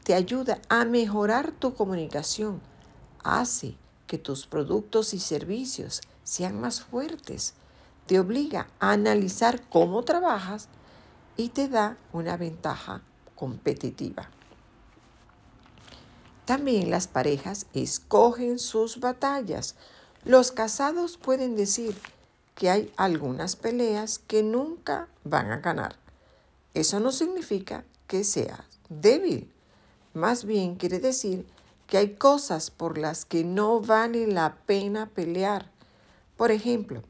te 0.07 0.15
ayuda 0.15 0.61
a 0.69 0.85
mejorar 0.85 1.51
tu 1.51 1.73
comunicación, 1.73 2.61
hace 3.25 3.75
que 4.07 4.17
tus 4.17 4.47
productos 4.47 5.13
y 5.13 5.19
servicios 5.19 5.99
sean 6.23 6.61
más 6.61 6.79
fuertes, 6.79 7.55
te 8.05 8.17
obliga 8.17 8.69
a 8.79 8.91
analizar 8.91 9.67
cómo 9.67 10.03
trabajas 10.03 10.69
y 11.35 11.49
te 11.49 11.67
da 11.67 11.97
una 12.13 12.37
ventaja 12.37 13.01
competitiva. 13.35 14.29
También 16.45 16.89
las 16.89 17.09
parejas 17.09 17.65
escogen 17.73 18.59
sus 18.59 19.01
batallas. 19.01 19.75
Los 20.23 20.53
casados 20.53 21.17
pueden 21.17 21.57
decir, 21.57 21.99
que 22.55 22.69
hay 22.69 22.93
algunas 22.95 23.57
peleas 23.57 24.19
que 24.19 24.41
nunca 24.41 25.09
van 25.25 25.51
a 25.51 25.57
ganar. 25.57 25.97
Eso 26.73 27.01
no 27.01 27.11
significa 27.11 27.83
que 28.07 28.23
seas 28.23 28.61
débil. 28.87 29.51
Más 30.18 30.45
bien 30.45 30.78
quiere 30.78 30.97
decir 30.97 31.45
que 31.86 31.99
hay 31.99 32.15
cosas 32.15 32.72
por 32.72 32.97
las 32.97 33.24
que 33.24 33.43
no 33.43 33.80
vale 33.80 34.26
la 34.26 34.55
pena 34.65 35.11
pelear. 35.13 35.70
Por 36.38 36.49
ejemplo, 36.49 37.03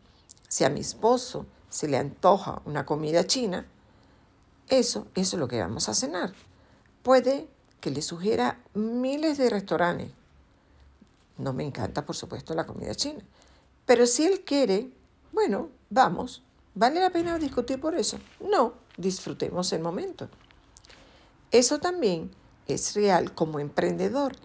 si 0.50 0.66
a 0.66 0.70
mi 0.70 0.82
esposo 0.82 1.46
se 1.70 1.88
le 1.88 1.96
antoja 1.96 2.62
una 2.66 2.86
comida 2.86 3.26
china, 3.26 3.66
eso, 4.68 5.08
eso 5.16 5.38
es 5.38 5.40
lo 5.40 5.48
que 5.48 5.62
vamos 5.62 5.88
a 5.88 5.94
cenar. 5.94 6.34
Puede 7.02 7.48
que 7.80 7.92
le 7.92 8.02
sugiera 8.02 8.60
miles 8.74 9.38
de 9.38 9.52
restaurantes. 9.52 10.12
No 11.38 11.54
me 11.54 11.64
encanta, 11.64 12.06
por 12.06 12.18
supuesto, 12.18 12.54
la 12.56 12.66
comida 12.66 12.94
china. 12.94 13.24
Pero 13.86 14.06
si 14.06 14.26
él 14.26 14.42
quiere, 14.42 14.92
bueno, 15.32 15.70
vamos. 15.90 16.44
¿Vale 16.76 17.00
la 17.00 17.12
pena 17.12 17.40
discutir 17.40 17.80
por 17.80 17.96
eso? 17.96 18.20
No, 18.42 18.74
disfrutemos 18.98 19.72
el 19.72 19.82
momento. 19.82 20.28
Eso 21.52 21.80
también 21.80 22.30
es 22.68 22.94
real 22.94 23.34
como 23.34 23.60
emprendedor. 23.60 24.36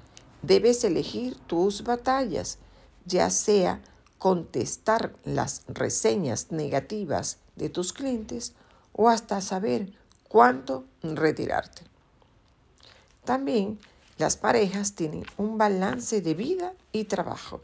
Debes 0.43 0.85
elegir 0.85 1.37
tus 1.47 1.85
batallas, 1.85 2.59
ya 3.07 3.31
sea 3.31 3.81
contestar 4.19 5.15
las 5.25 5.63
reseñas 5.69 6.51
negativas 6.51 7.39
de 7.57 7.69
tus 7.69 7.93
clientes 7.93 8.55
o 8.93 9.09
hasta 9.09 9.41
saber 9.41 9.93
cuánto 10.29 10.85
retirarte. 11.03 11.83
También 13.25 13.79
las 14.19 14.37
parejas 14.37 14.95
tienen 14.95 15.25
un 15.37 15.59
balance 15.59 16.21
de 16.21 16.35
vida 16.35 16.75
y 16.93 17.05
trabajo. 17.05 17.61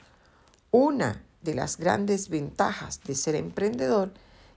Una 0.71 1.23
de 1.43 1.55
las 1.55 1.77
grandes 1.77 2.29
ventajas 2.29 3.01
de 3.05 3.15
ser 3.15 3.35
emprendedor 3.35 4.13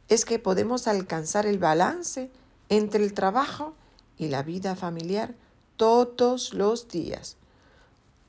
es 0.09 0.25
que 0.25 0.39
podemos 0.39 0.87
alcanzar 0.87 1.45
el 1.45 1.59
balance 1.59 2.31
entre 2.69 3.03
el 3.03 3.13
trabajo 3.13 3.75
y 4.17 4.27
la 4.27 4.43
vida 4.43 4.75
familiar 4.75 5.35
todos 5.81 6.53
los 6.53 6.89
días. 6.89 7.37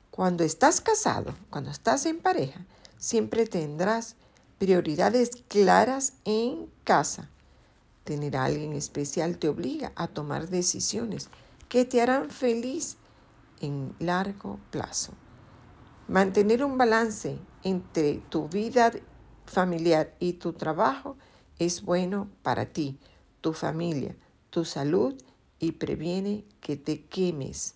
Cuando 0.09 0.43
estás 0.43 0.81
casado, 0.81 1.35
cuando 1.51 1.69
estás 1.69 2.07
en 2.07 2.19
pareja, 2.19 2.65
siempre 2.97 3.45
tendrás 3.45 4.15
prioridades 4.57 5.43
claras 5.49 6.13
en 6.25 6.67
casa. 6.83 7.29
Tener 8.05 8.37
a 8.37 8.45
alguien 8.45 8.73
especial 8.73 9.37
te 9.37 9.49
obliga 9.49 9.91
a 9.95 10.07
tomar 10.07 10.49
decisiones 10.49 11.29
que 11.69 11.85
te 11.85 12.01
harán 12.01 12.31
feliz 12.31 12.97
en 13.61 13.95
largo 13.99 14.59
plazo. 14.71 15.11
Mantener 16.07 16.63
un 16.63 16.79
balance 16.79 17.37
entre 17.61 18.15
tu 18.29 18.49
vida 18.49 18.91
familiar 19.45 20.15
y 20.19 20.33
tu 20.33 20.53
trabajo 20.53 21.17
es 21.59 21.83
bueno 21.83 22.29
para 22.41 22.65
ti, 22.65 22.97
tu 23.41 23.53
familia, 23.53 24.15
tu 24.49 24.65
salud 24.65 25.13
y 25.63 25.71
previene 25.71 26.43
que 26.59 26.75
te 26.75 27.05
quemes. 27.05 27.75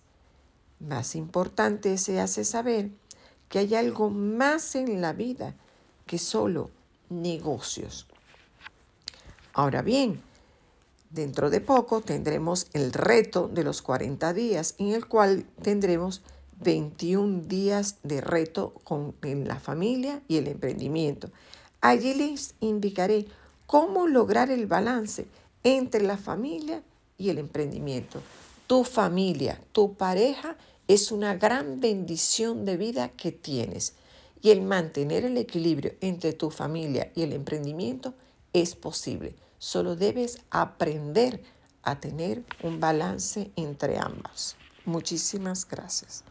Más 0.78 1.16
importante 1.16 1.96
se 1.96 2.20
hace 2.20 2.44
saber 2.44 2.90
que 3.48 3.60
hay 3.60 3.74
algo 3.74 4.10
más 4.10 4.74
en 4.74 5.00
la 5.00 5.14
vida 5.14 5.54
que 6.06 6.18
solo 6.18 6.70
negocios. 7.08 8.06
Ahora 9.54 9.80
bien, 9.80 10.20
dentro 11.10 11.48
de 11.48 11.62
poco 11.62 12.02
tendremos 12.02 12.68
el 12.74 12.92
reto 12.92 13.48
de 13.48 13.64
los 13.64 13.80
40 13.80 14.34
días 14.34 14.74
en 14.78 14.88
el 14.88 15.06
cual 15.06 15.46
tendremos 15.62 16.20
21 16.60 17.44
días 17.44 17.96
de 18.02 18.20
reto 18.20 18.74
con 18.84 19.14
en 19.22 19.48
la 19.48 19.58
familia 19.58 20.22
y 20.28 20.36
el 20.36 20.48
emprendimiento. 20.48 21.30
Allí 21.80 22.12
les 22.12 22.54
indicaré 22.60 23.26
cómo 23.66 24.06
lograr 24.06 24.50
el 24.50 24.66
balance 24.66 25.26
entre 25.62 26.02
la 26.02 26.18
familia 26.18 26.82
y 27.18 27.28
el 27.30 27.38
emprendimiento. 27.38 28.22
Tu 28.66 28.84
familia, 28.84 29.60
tu 29.72 29.94
pareja 29.94 30.56
es 30.86 31.12
una 31.12 31.34
gran 31.34 31.80
bendición 31.80 32.64
de 32.64 32.76
vida 32.76 33.10
que 33.10 33.32
tienes. 33.32 33.94
Y 34.40 34.50
el 34.50 34.62
mantener 34.62 35.24
el 35.24 35.36
equilibrio 35.36 35.92
entre 36.00 36.32
tu 36.32 36.50
familia 36.50 37.10
y 37.14 37.22
el 37.22 37.32
emprendimiento 37.32 38.14
es 38.52 38.76
posible. 38.76 39.34
Solo 39.58 39.96
debes 39.96 40.38
aprender 40.50 41.42
a 41.82 41.98
tener 41.98 42.44
un 42.62 42.78
balance 42.78 43.50
entre 43.56 43.98
ambas. 43.98 44.56
Muchísimas 44.84 45.66
gracias. 45.66 46.22